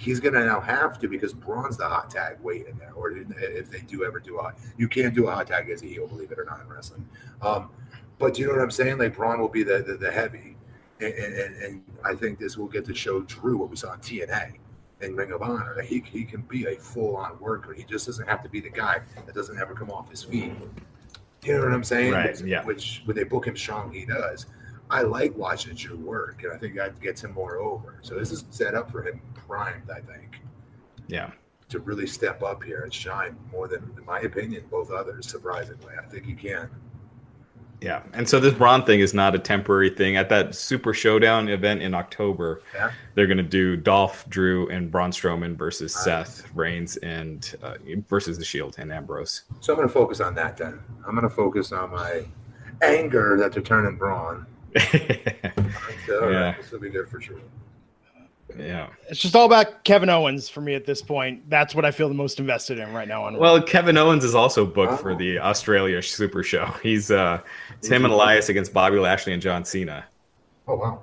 [0.00, 2.92] He's going to now have to because Braun's the hot tag weight in there.
[2.94, 5.86] Or if they do ever do a, you can't do a hot tag as a
[5.86, 7.06] heel, believe it or not, in wrestling.
[7.42, 7.70] Um,
[8.18, 8.96] but you know what I'm saying?
[8.96, 10.56] Like Braun will be the the, the heavy,
[11.00, 14.00] and, and, and I think this will get to show Drew what we saw in
[14.00, 14.54] TNA
[15.02, 17.74] and Ring of Honor that he he can be a full on worker.
[17.74, 20.52] He just doesn't have to be the guy that doesn't ever come off his feet.
[21.44, 22.12] You know what I'm saying?
[22.12, 22.64] Right, Which, yeah.
[22.64, 24.46] Which when they book him strong, he does.
[24.90, 27.98] I like watching Drew work, and I think that gets him more over.
[28.02, 30.40] So this is set up for him primed, I think,
[31.06, 31.30] Yeah.
[31.68, 35.28] to really step up here and shine more than, in my opinion, both others.
[35.28, 36.68] Surprisingly, I think he can.
[37.80, 38.02] Yeah.
[38.12, 40.16] And so this Braun thing is not a temporary thing.
[40.16, 42.90] At that Super Showdown event in October, Yeah.
[43.14, 46.04] they're going to do Dolph, Drew, and Braun Strowman versus Nice.
[46.04, 47.76] Seth Reigns and uh,
[48.08, 49.44] versus the Shield and Ambrose.
[49.60, 50.78] So I'm going to focus on that then.
[51.06, 52.26] I'm going to focus on my
[52.82, 54.44] anger that they're turning Braun.
[56.06, 56.54] So, all right, Yeah.
[56.56, 57.38] This will be good for sure.
[58.58, 58.88] yeah.
[59.08, 61.48] It's just all about Kevin Owens for me at this point.
[61.48, 63.24] That's what I feel the most invested in right now.
[63.24, 65.16] On Well, Kevin Owens is also booked for Oh.
[65.16, 66.66] the Australia Super Show.
[66.82, 67.40] He's uh,
[67.78, 70.04] it's him and Elias against Bobby Lashley and John Cena.
[70.66, 71.00] Oh wow.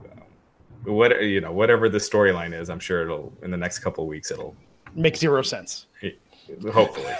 [0.84, 4.08] What you know, whatever the storyline is, I'm sure it'll in the next couple of
[4.10, 4.56] weeks it'll
[4.96, 5.88] make zero sense.
[6.72, 7.14] hopefully.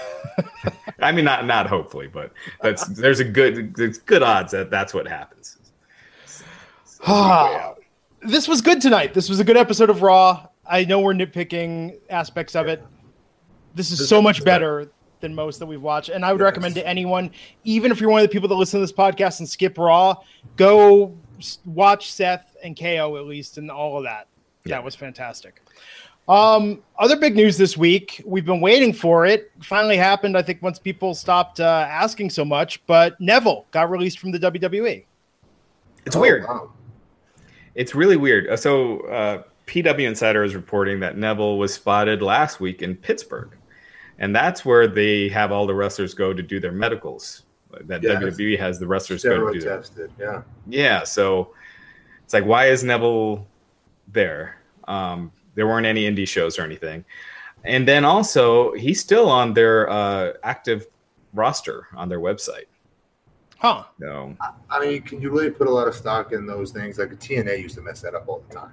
[1.00, 2.32] I mean, not not hopefully, but
[2.62, 5.57] that's there's a good there's good odds that that's what happens.
[7.06, 7.74] Ah,
[8.22, 9.14] this was good tonight.
[9.14, 10.46] This was a good episode of Raw.
[10.66, 12.82] I know we're nitpicking aspects of it.
[13.74, 14.80] This is This so is much better.
[14.80, 16.10] better than most that we've watched.
[16.10, 16.44] And I would Yes.
[16.46, 17.30] recommend to anyone,
[17.64, 20.16] even if you're one of the people that listen to this podcast and skip Raw,
[20.56, 21.16] go
[21.64, 24.26] watch Seth and KO at least and all of that.
[24.64, 24.76] Yeah.
[24.76, 25.62] That was fantastic.
[26.28, 28.20] Um, other big news this week.
[28.26, 29.50] We've been waiting for it.
[29.62, 30.36] Finally happened.
[30.36, 32.84] I think once people stopped uh, asking so much.
[32.86, 34.38] But Neville got released from the.
[34.38, 35.04] WWE.
[36.04, 36.44] It's Oh, weird.
[36.46, 36.70] wow.
[37.78, 38.48] It's really weird.
[38.48, 43.50] Uh, So uh, PW Insider is reporting that Neville was spotted last week in Pittsburgh,
[44.18, 47.44] and that's where they have all the wrestlers go to do their medicals.
[47.82, 48.14] That Yeah.
[48.18, 50.10] WWE has the wrestlers go to do their tested.
[50.18, 50.42] Yeah.
[50.66, 51.54] Yeah, so
[52.24, 53.46] it's like, why is Neville
[54.08, 54.56] there?
[54.88, 57.04] Um, there weren't any indie shows or anything,
[57.64, 60.86] and then also he's still on their uh, active
[61.32, 62.66] roster on their website.
[63.58, 63.84] Huh.
[63.98, 64.36] No.
[64.70, 66.98] I mean, can you really put a lot of stock in those things?
[66.98, 68.72] Like TNA used to mess that up all the time.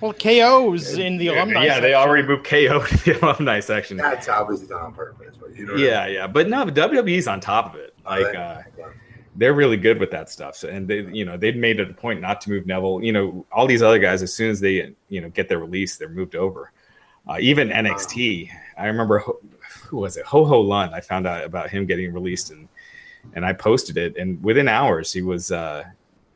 [0.00, 1.64] Well, KO's in the yeah, alumni.
[1.64, 3.96] yeah, they already moved KO to the alumni section.
[3.96, 5.72] That's obviously done on purpose, but you know.
[5.72, 7.94] what I Yeah, yeah, but no, WWE's on top of it.
[8.08, 8.22] mean?
[8.22, 8.62] Like, uh,
[9.34, 10.56] they're really good with that stuff.
[10.56, 13.02] So, and they, you know, they'd made it a point not to move Neville.
[13.02, 15.96] You know, all these other guys, as soon as they, you know, get their release,
[15.96, 16.72] they're moved over.
[17.28, 19.22] Uh, even NXT, I remember
[19.86, 20.24] who was it?
[20.26, 20.92] Ho Ho Lun.
[20.94, 22.68] I found out about him getting released, and
[23.34, 25.52] and I posted it, and within hours, he was.
[25.52, 25.84] uh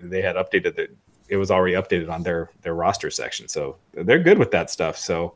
[0.00, 0.88] They had updated the.
[1.28, 4.96] It was already updated on their their roster section, so they're good with that stuff.
[4.98, 5.34] So,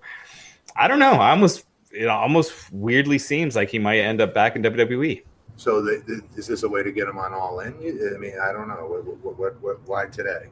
[0.76, 1.12] I don't know.
[1.12, 4.62] I almost it almost weirdly seems like he might end up back in.
[4.62, 5.22] WWE.
[5.56, 7.72] So the, the, is this a way to get him on all in?
[7.72, 8.86] I mean, I don't know.
[8.86, 10.50] What, what, what, what, why today?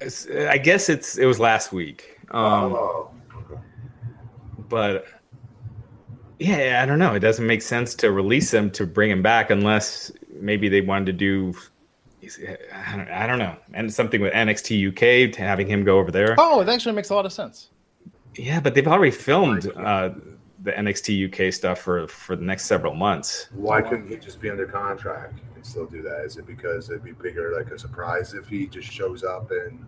[0.00, 2.18] It's, I guess it's it was last week.
[2.30, 3.60] Um, oh, okay.
[4.68, 5.06] but
[6.38, 7.14] yeah, I don't know.
[7.14, 11.06] It doesn't make sense to release him to bring him back unless maybe they wanted
[11.06, 11.54] to do.
[12.74, 16.10] I don't, I don't know, and something with NXT UK to having him go over
[16.10, 16.34] there.
[16.38, 17.70] Oh, it actually makes a lot of sense.
[18.34, 20.10] Yeah, but they've already filmed uh,
[20.62, 23.48] the NXT UK stuff for for the next several months.
[23.52, 26.24] Why couldn't he just be under contract and still do that?
[26.24, 29.86] Is it because it'd be bigger, like a surprise if he just shows up and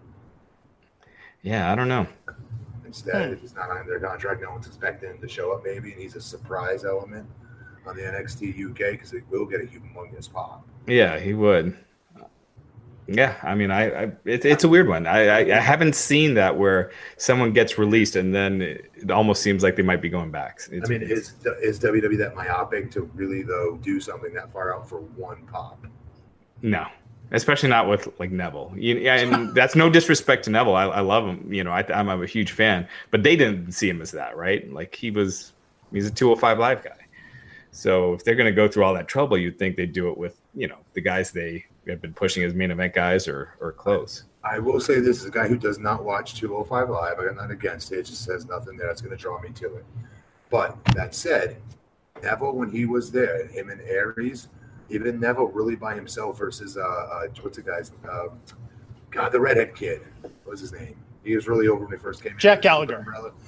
[1.43, 2.07] Yeah, I don't know.
[2.89, 3.35] Instead, Hmm.
[3.35, 6.17] if he's not under contract, no one's expecting him to show up maybe, and he's
[6.17, 7.27] a surprise element
[7.87, 10.67] on the NXT UK because it will get a humongous pop.
[10.87, 11.77] Yeah, he would.
[13.11, 15.07] Yeah, I mean, I, I it, it's a weird one.
[15.07, 19.41] I, I I haven't seen that where someone gets released and then it, it almost
[19.43, 20.61] seems like they might be going back.
[20.71, 21.33] I mean, is
[21.63, 25.87] is WWE that myopic to really though do something that far out for one pop?
[26.61, 26.87] no,
[27.33, 28.73] especially not with like Neville.
[28.77, 30.75] You, yeah, and that's no disrespect to Neville.
[30.75, 31.53] I, I love him.
[31.53, 34.71] You know, I, I'm a huge fan, but they didn't see him as that, right?
[34.73, 35.53] Like he was,
[35.93, 36.97] he's a 205 live guy.
[37.71, 40.19] So if they're going to go through all that trouble, you'd think they'd do it
[40.19, 43.73] with you know the guys they have been pushing as main event guys or or
[43.73, 44.25] close.
[44.45, 47.19] I will say this is a guy who does not watch 205 Live.
[47.19, 47.99] I'm not against it.
[47.99, 49.85] It just says nothing there that's going to draw me to it.
[50.49, 51.61] But that said,
[52.23, 54.49] Neville, when he was there, him and Aries,
[54.91, 58.29] even Neville really by himself versus, uh, uh what's the guy's, uh,
[59.11, 60.03] God, the redhead kid.
[60.23, 60.97] What was his name?
[61.25, 62.35] He was really over when he first came.
[62.39, 63.05] Jack Gallagher.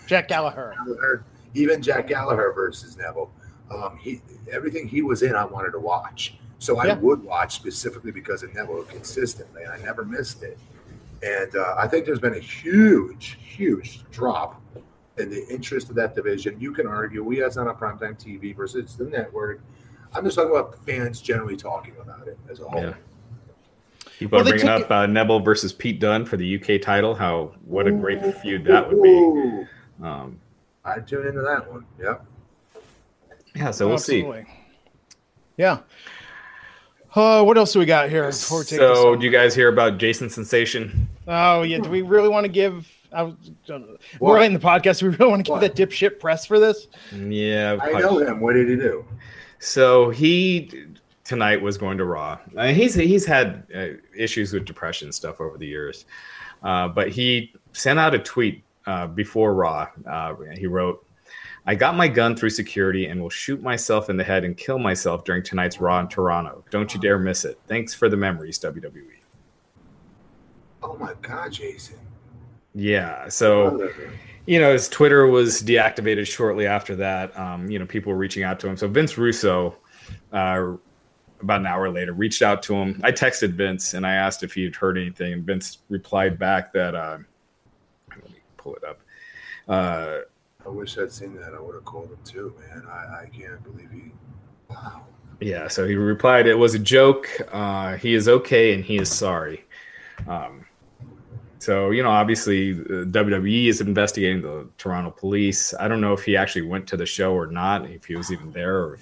[0.06, 0.74] Jack Gallagher.
[0.76, 1.24] Gallagher.
[1.54, 3.30] Even Jack Gallagher versus Neville,
[3.70, 4.20] um, he
[4.52, 6.34] everything he was in, I wanted to watch.
[6.58, 9.64] So I would watch specifically because of Neville consistently.
[9.64, 10.58] I never missed it.
[11.22, 14.60] And uh, I think there's been a huge, huge drop
[15.16, 16.60] in the interest of that division.
[16.60, 19.62] You can argue we have on a primetime TV versus the network.
[20.14, 22.82] I'm just talking about fans generally talking about it as a whole.
[22.82, 22.94] Yeah.
[24.18, 27.14] People Well, are bringing took up uh, Neville versus Pete Dunne for the UK title.
[27.14, 29.66] How what a great feud that would be.
[30.02, 30.38] Um,
[30.84, 31.86] I'd tune into that one.
[32.02, 32.24] Yep.
[33.54, 34.26] yeah, so we'll see.
[35.56, 35.78] Yeah.
[37.14, 38.26] Uh, what else do we got here?
[38.26, 41.08] before we take this So, do you guys hear about Jason Sensation?
[41.26, 42.88] Oh yeah, do we really want to give?
[43.12, 43.34] I was,
[43.66, 43.90] What?
[44.20, 45.00] we're in the podcast.
[45.00, 45.60] Do we really want to give What?
[45.60, 46.86] that dipshit press for this?
[47.12, 48.40] Yeah, I know him.
[48.40, 49.04] What did he do?
[49.60, 50.86] So he
[51.22, 52.38] tonight was going to Raw.
[52.56, 56.06] Uh, he's he's had uh, issues with depression stuff over the years,
[56.62, 59.86] uh, but he sent out a tweet uh, before Raw.
[60.08, 61.06] Uh, he wrote,
[61.66, 64.78] "I got my gun through security and will shoot myself in the head and kill
[64.78, 66.64] myself during tonight's Raw in Toronto.
[66.70, 67.60] Don't you dare miss it.
[67.68, 69.02] Thanks for the memories, WWE."
[70.82, 71.98] Oh my God, Jason.
[72.74, 73.90] Yeah, so
[74.46, 77.38] you know, his Twitter was deactivated shortly after that.
[77.38, 78.76] Um, you know, people were reaching out to him.
[78.76, 79.76] So Vince Russo,
[80.32, 80.72] uh,
[81.40, 83.00] about an hour later, reached out to him.
[83.04, 86.72] I texted Vince and I asked if he had heard anything, and Vince replied back
[86.72, 86.94] that.
[86.94, 87.18] Uh,
[88.10, 89.00] let me pull it up.
[89.68, 90.20] Uh,
[90.64, 91.54] I wish I'd seen that.
[91.54, 92.84] I would have called him too, man.
[92.88, 94.12] I, I can't believe he.
[94.68, 95.06] Wow.
[95.40, 97.28] yeah, so he replied, "It was a joke.
[97.52, 99.64] Uh, he is okay and he is sorry."
[100.28, 100.66] Um,
[101.60, 105.74] so you know, obviously, uh, WWE is investigating the Toronto police.
[105.78, 108.32] I don't know if he actually went to the show or not, if he was
[108.32, 108.98] even there or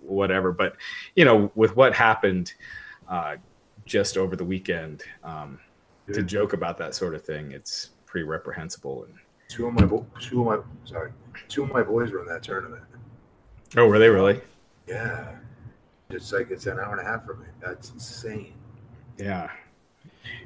[0.00, 0.50] whatever.
[0.50, 0.76] But
[1.14, 2.54] you know, with what happened
[3.08, 3.36] uh,
[3.84, 5.60] just over the weekend, um,
[6.12, 9.04] to joke about that sort of thing, it's pretty reprehensible.
[9.04, 9.14] And
[9.48, 11.12] two of my bo- two of my sorry,
[11.48, 12.82] two of my boys were in that tournament.
[13.76, 14.40] oh, were they really?
[14.86, 15.36] Yeah.
[16.10, 17.46] It's like it's an hour and a half from me.
[17.60, 18.54] That's insane.
[19.18, 19.50] Yeah.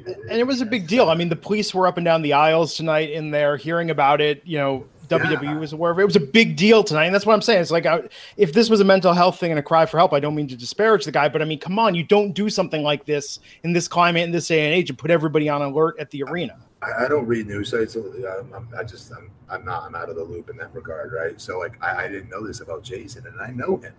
[0.06, 1.10] And it was a big deal.
[1.10, 4.20] I mean, the police were up and down the aisles tonight in there hearing about
[4.20, 4.42] it.
[4.44, 5.58] You know, WWE Yeah.
[5.58, 6.02] was aware of it.
[6.02, 7.06] It was a big deal tonight.
[7.06, 7.62] And that's what I'm saying.
[7.62, 8.02] It's like, I,
[8.36, 10.48] if this was a mental health thing and a cry for help, I don't mean
[10.48, 13.40] to disparage the guy, but I mean, come on, you don't do something like this
[13.64, 16.22] in this climate, in this day and age, and put everybody on alert at the
[16.24, 16.56] arena.
[16.82, 17.96] I, I don't read news sites.
[17.96, 21.12] I'm, I'm, I just I'm, I'm not I'm out of the loop in that regard,
[21.12, 21.40] right?
[21.40, 23.92] So like I, I didn't know this about Jason, and I know him.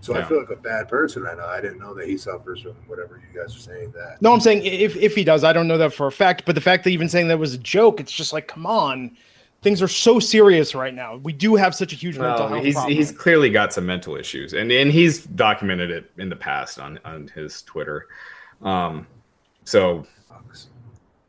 [0.00, 1.46] So I feel like a bad person right now.
[1.46, 4.20] I didn't know that he suffers from whatever you guys are saying that.
[4.20, 6.54] No, I'm saying if, if he does, I don't know that for a fact, but
[6.54, 9.16] the fact that even saying that was a joke, it's just like, come on.
[9.62, 11.16] Things are so serious right now.
[11.16, 12.94] We do have such a huge mental No, health he's problem.
[12.94, 17.00] he's clearly got some mental issues, and and he's documented it in the past on
[17.04, 18.06] on his Twitter.
[18.62, 19.08] Um,
[19.64, 20.06] so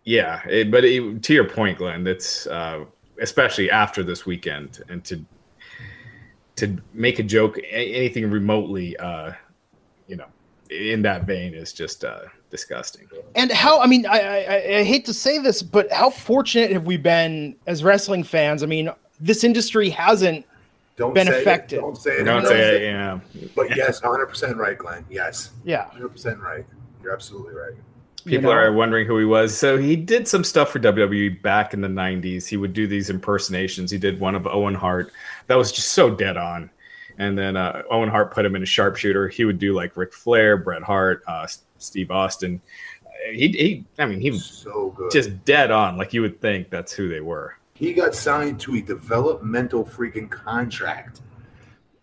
[0.03, 2.85] yeah, it, but it, to your point, Glenn, that's uh,
[3.19, 5.25] especially after this weekend, and to
[6.57, 9.31] to make a joke, a- anything remotely, uh,
[10.07, 10.25] you know,
[10.69, 13.07] in that vein is just uh, disgusting.
[13.35, 13.79] And how?
[13.79, 17.55] I mean, I, I I hate to say this, but how fortunate have we been
[17.67, 18.63] as wrestling fans?
[18.63, 18.89] I mean,
[19.19, 20.45] this industry hasn't.
[20.97, 21.77] Don't Been say affected.
[21.77, 21.81] It.
[21.81, 22.23] Don't say it.
[22.23, 23.19] Don't Don't say say it, yeah.
[23.55, 25.05] But yes, 100 percent right, Glenn.
[25.11, 26.65] Yes, Yeah, 100 percent right.
[27.03, 27.75] You're absolutely right.
[28.25, 28.51] People You know?
[28.51, 29.57] are wondering who he was.
[29.57, 32.45] So he did some stuff for WWE back in the 90s.
[32.47, 33.89] He would do these impersonations.
[33.91, 35.11] He did one of Owen Hart
[35.47, 36.69] that was just so dead on.
[37.19, 39.27] And then uh, Owen Hart put him in a sharpshooter.
[39.29, 41.47] He would do like Ric Flair, Bret Hart, uh,
[41.77, 42.61] Steve Austin.
[43.31, 45.09] He, he, I mean, he was So good.
[45.11, 45.97] just dead on.
[45.97, 47.55] Like you would think that's who they were.
[47.73, 51.21] he got signed to a developmental freaking contract,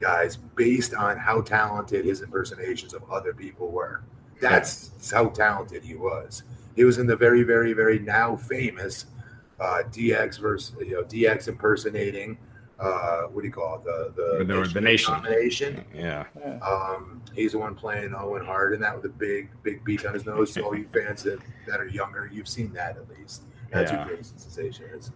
[0.00, 4.02] guys, based on how talented his impersonations of other people were.
[4.40, 6.42] That's how talented he was.
[6.76, 9.06] He was in the very, very, very now famous
[9.60, 12.36] uh, DX versus you know DX impersonating.
[12.80, 13.84] Uh, what do you call it?
[13.84, 15.14] The the, The- the Nation.
[15.14, 15.84] Domination.
[15.94, 16.24] Yeah.
[16.60, 20.12] Um, he's the one playing Owen Hart, and that with a big, big beak on
[20.12, 20.52] his nose.
[20.52, 23.42] So all you fans that, that are younger, you've seen that at least.
[23.70, 24.04] That's Yeah.
[24.04, 25.12] who Jason Sensation is.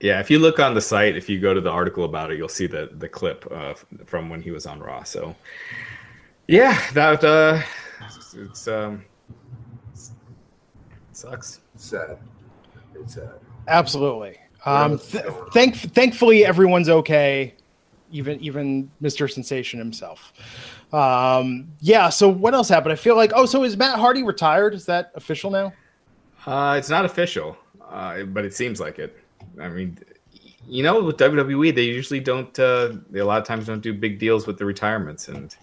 [0.00, 0.20] Yeah.
[0.20, 2.48] If you look on the site, if you go to the article about it, you'll
[2.48, 3.74] see the, the clip uh,
[4.06, 5.02] from when he was on Raw.
[5.04, 5.36] So,
[6.48, 7.60] yeah, that uh,
[8.34, 9.04] it's, it's um,
[9.94, 11.60] it sucks.
[11.74, 12.18] It's sad.
[12.94, 13.32] It's sad.
[13.68, 14.38] absolutely.
[14.64, 17.54] Um, th- thank, thankfully, everyone's okay.
[18.10, 19.30] Even even Mr.
[19.30, 20.32] Sensation himself.
[20.92, 22.10] Um, yeah.
[22.10, 22.92] So what else happened?
[22.92, 24.74] I feel like oh, so is Matt Hardy retired?
[24.74, 25.72] Is that official now?
[26.44, 27.56] Uh, it's not official,
[27.88, 29.18] uh, but it seems like it.
[29.60, 29.98] I mean,
[30.66, 32.56] you know, with WWE, they usually don't.
[32.58, 35.56] Uh, they a lot of times don't do big deals with the retirements, and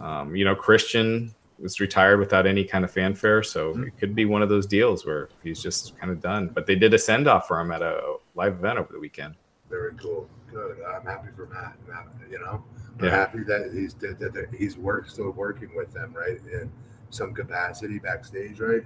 [0.00, 4.24] um, you know, Christian was retired without any kind of fanfare, so it could be
[4.24, 6.48] one of those deals where he's just kind of done.
[6.48, 9.34] But they did a send off for him at a live event over the weekend.
[9.68, 10.28] Very cool.
[10.52, 10.78] Good.
[10.84, 11.76] I'm happy for Matt.
[11.88, 12.64] Matt you know,
[12.98, 13.10] I'm Yeah.
[13.10, 16.40] happy that he's that, he's work still working with them, right?
[16.52, 16.70] In
[17.10, 18.82] some capacity backstage, right?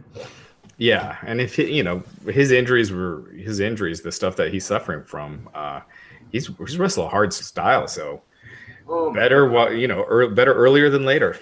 [0.77, 4.65] Yeah, and if he, you know his injuries were his injuries, the stuff that he's
[4.67, 5.81] suffering from, uh,
[6.33, 8.23] he's he's wrestled a hard style, so
[8.87, 11.37] Oh, better what you know, ear better earlier than later.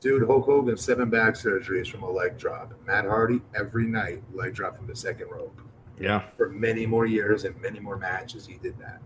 [0.00, 0.26] Dude.
[0.26, 2.72] Hulk Hogan seven back surgeries from a leg drop.
[2.86, 5.60] Matt Hardy every night leg drop from the second rope.
[5.98, 9.02] Yeah, For many more years and many more matches, he did that.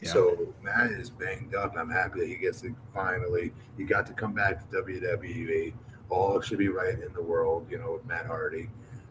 [0.00, 0.08] Yeah.
[0.12, 1.74] So Matt is banged up.
[1.76, 3.52] I'm happy that he gets to finally.
[3.76, 5.74] He got to come back to WWE.
[6.08, 8.70] All should be right in the world, you know, with Matt Hardy,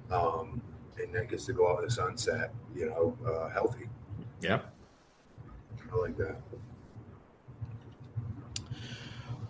[0.09, 0.59] um,
[0.99, 3.87] and then gets to go out in the sunset, you know, uh, healthy.
[4.41, 4.61] yeah.
[5.93, 6.37] I like that.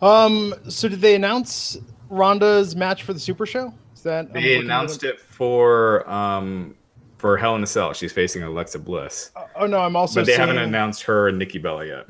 [0.02, 1.78] Um, so did they announce
[2.10, 3.74] Ronda's match for the Super Show?
[3.95, 6.76] Is that They announced it for um
[7.18, 7.93] for Hell in a Cell.
[7.93, 10.20] She's facing Alexa Bliss, Oh no, I'm also.
[10.22, 12.06] but they haven't announced her and Nikki Bella yet.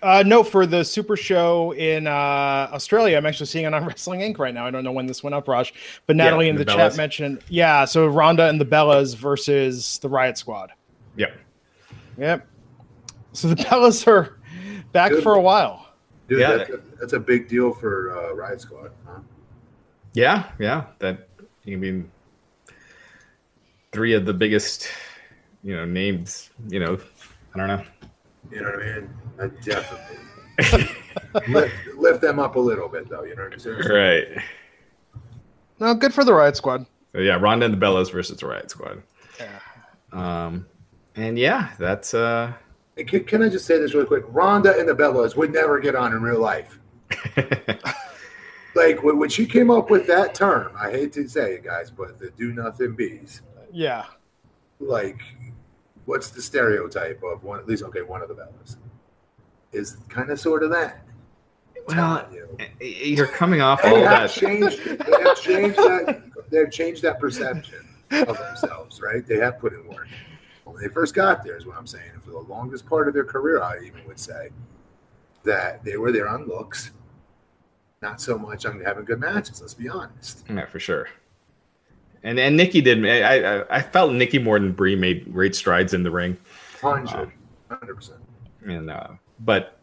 [0.00, 2.10] Uh, no, for the Super Show in uh,
[2.72, 4.38] Australia, I'm actually seeing it on Wrestling Inc.
[4.38, 4.64] right now.
[4.66, 5.72] I don't know when this went up, Raj,
[6.06, 7.84] but Yeah, Natalie in the the, chat mentioned, yeah.
[7.84, 10.70] So Ronda and the Bellas versus the Riot Squad.
[11.16, 11.36] Yep.
[12.18, 12.46] Yep.
[13.32, 14.38] So the Bellas are
[14.92, 15.22] back Good.
[15.24, 15.88] for a while.
[16.28, 16.56] Dude, Yeah.
[16.58, 18.92] that's, a, that's a big deal for uh, Riot Squad.
[19.04, 19.18] Huh?
[20.14, 20.84] Yeah, yeah.
[21.00, 21.28] That
[21.66, 22.08] I mean,
[23.90, 24.86] three of the biggest,
[25.64, 26.50] you know, names.
[26.68, 27.00] You know,
[27.56, 27.82] I don't know.
[28.52, 29.10] You know what I mean?
[29.40, 30.94] I definitely
[31.52, 33.24] lift, lift them up a little bit, though.
[33.24, 33.78] You know what I'm saying?
[33.78, 34.28] Right.
[35.80, 36.86] No, good for the Riot Squad.
[37.14, 39.02] So yeah, Ronda and the Bellas versus the Riot Squad.
[39.40, 39.58] Yeah.
[40.12, 40.66] Um,
[41.16, 42.52] and yeah, that's uh,
[42.96, 44.22] Can, can I just say this really quick?
[44.28, 46.78] Ronda and the Bellas would never get on in real life.
[48.74, 51.90] Like when, when she came up with that term, I hate to say it, guys,
[51.90, 53.42] but the do nothing bees.
[53.70, 54.04] Yeah.
[54.80, 55.20] Like,
[56.06, 57.58] what's the stereotype of one?
[57.58, 58.76] At least, okay, one of the Bellas
[59.72, 61.04] is kind of sort of that.
[61.88, 62.48] well, you.
[62.58, 64.30] Eh, eh, you're coming off all they have that.
[64.30, 64.84] changed.
[64.84, 66.22] They have changed that.
[66.50, 69.26] They've changed that perception of themselves, right?
[69.26, 70.08] They have put in work.
[70.64, 72.10] When they first got there, is what I'm saying.
[72.14, 74.50] And For the longest part of their career, I even would say
[75.44, 76.90] that they were there on looks,
[78.02, 79.60] not so much on having good matches.
[79.60, 80.44] Let's be honest.
[80.50, 81.08] Yeah, for sure.
[82.24, 83.04] And and Nikki did.
[83.06, 86.36] I I, I felt Nikki more than Brie made great strides in the ring.
[86.80, 87.32] Hundred,
[87.68, 88.20] hundred percent.
[88.66, 89.08] and uh,
[89.40, 89.78] but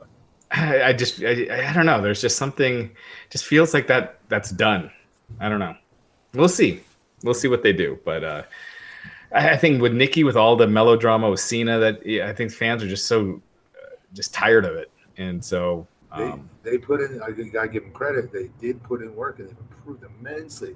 [0.51, 2.01] I, I just I, I don't know.
[2.01, 2.91] There's just something
[3.29, 4.91] just feels like that that's done.
[5.39, 5.75] I don't know.
[6.33, 6.81] We'll see.
[7.23, 7.99] We'll see what they do.
[8.05, 8.43] But uh,
[9.33, 12.51] I, I think with Nikki, with all the melodrama with Cena, that yeah, I think
[12.51, 13.41] fans are just so
[13.75, 17.21] uh, just tired of it, and so um, they put in.
[17.21, 18.31] I gotta give them credit.
[18.31, 20.75] They did put in work, and they've improved immensely.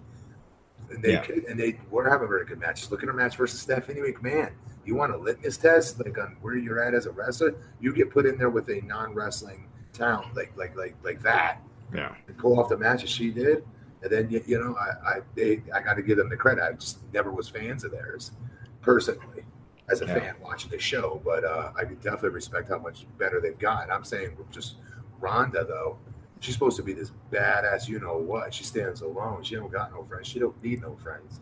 [0.92, 1.22] And they Yeah.
[1.24, 2.92] could, and they were having very good matches.
[2.92, 4.52] Look at her match versus Stephanie McMahon.
[4.86, 7.56] You want a litmus test, like on where you're at as a wrestler.
[7.80, 11.62] You get put in there with a non-wrestling talent, like like like like that,
[11.94, 13.64] yeah, and pull off the matches she did.
[14.02, 16.64] And then you, you know, I I they I got to give them the credit.
[16.64, 18.34] I just never was fans of theirs
[18.82, 19.46] personally
[19.90, 20.20] as a Yeah.
[20.20, 23.90] fan watching the show, but uh, I definitely respect how much better they've gotten.
[23.92, 24.76] I'm saying just
[25.24, 25.98] Ronda though,
[26.42, 28.54] she's supposed to be this badass, you know what?
[28.54, 29.44] She stands alone.
[29.44, 30.28] She don't got no friends.
[30.28, 31.40] She don't need no friends.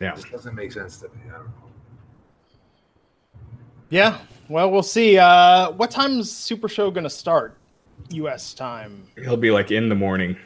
[0.00, 0.12] yeah.
[0.12, 1.20] It just doesn't make sense to me.
[1.28, 1.52] I don't know.
[3.90, 4.18] Yeah.
[4.48, 5.18] Well, we'll see.
[5.18, 7.56] Uh, what time's Super Show going to start?
[8.10, 8.54] U.S.
[8.54, 9.06] time.
[9.16, 10.36] He'll be like in the morning.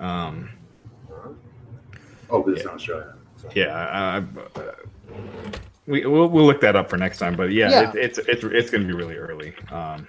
[0.00, 0.50] Um,
[1.08, 1.28] Huh?
[2.30, 3.14] Oh, but it's not Australia.
[3.36, 3.48] So.
[3.54, 4.22] yeah, uh,
[4.58, 4.62] uh,
[5.86, 7.36] we we'll, we'll look that up for next time.
[7.36, 7.90] But yeah, Yeah.
[7.90, 9.54] It, it's it's it's going to be really early.
[9.70, 10.08] Um,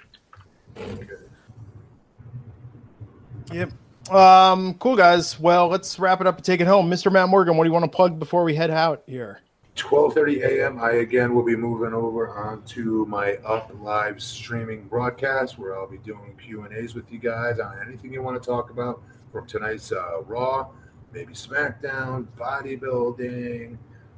[3.52, 3.72] Yep.
[4.10, 5.38] Um, cool guys.
[5.40, 6.90] Well, let's wrap it up and take it home.
[6.90, 7.10] Mr.
[7.10, 9.40] Matt Morgan, what do you want to plug before we head out here?
[9.76, 10.80] 12:30 a.m.
[10.80, 15.98] I again will be moving over onto my up live streaming broadcast where I'll be
[15.98, 19.46] doing Q and A's with you guys on anything you want to talk about from
[19.46, 20.68] tonight's uh, Raw,
[21.12, 23.76] maybe SmackDown, bodybuilding.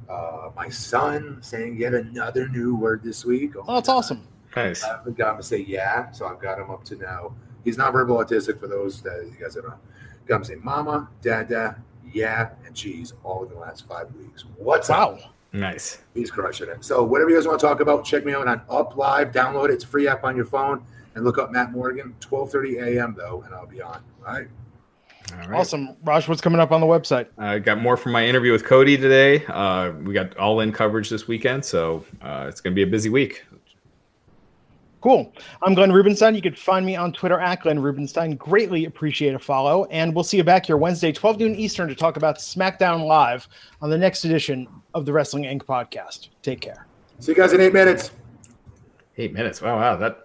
[0.09, 3.53] Uh, my son saying yet another new word this week.
[3.57, 4.27] Oh, that's awesome.
[4.55, 4.85] nice.
[4.85, 7.35] I've got him to say yeah, so I've got him up to now.
[7.69, 9.75] He's not verbal autistic for those that you guys that don't.
[10.25, 11.77] Got him saying mama, dada,
[12.15, 14.47] yeah, and cheese all in the last five weeks.
[14.57, 15.21] What's up?
[15.53, 15.99] Nice.
[16.15, 16.83] He's crushing it.
[16.83, 19.33] So whatever you guys want to talk about, check me out on Up Live.
[19.33, 19.73] Download it.
[19.73, 20.83] It's a free app on your phone,
[21.15, 22.15] and look up Matt Morgan.
[22.21, 23.15] 12:30 a.m.
[23.15, 24.03] though, and I'll be on.
[24.27, 24.49] All right.
[25.33, 25.61] All right.
[25.61, 25.95] Awesome.
[26.05, 27.27] Raj, what's coming up on the website?
[27.37, 29.45] I got more from my interview with Cody today.
[29.45, 32.87] Uh, we got all in coverage this weekend, so uh, it's going to be a
[32.87, 33.45] busy week.
[35.01, 35.33] Cool.
[35.63, 36.35] I'm Glenn Rubenstein.
[36.35, 38.35] You can find me on Twitter at Glenn Rubenstein.
[38.35, 39.85] Greatly appreciate a follow.
[39.87, 43.49] And we'll see you back here Wednesday, 12 noon Eastern, to talk about SmackDown Live
[43.81, 45.63] on the next edition of the Wrestling Inc.
[45.63, 46.31] podcast.
[46.43, 46.87] Take care.
[47.21, 48.11] See you guys in eight minutes.
[49.17, 49.63] Eight minutes.
[49.63, 49.97] Wow, wow.
[49.97, 50.25] That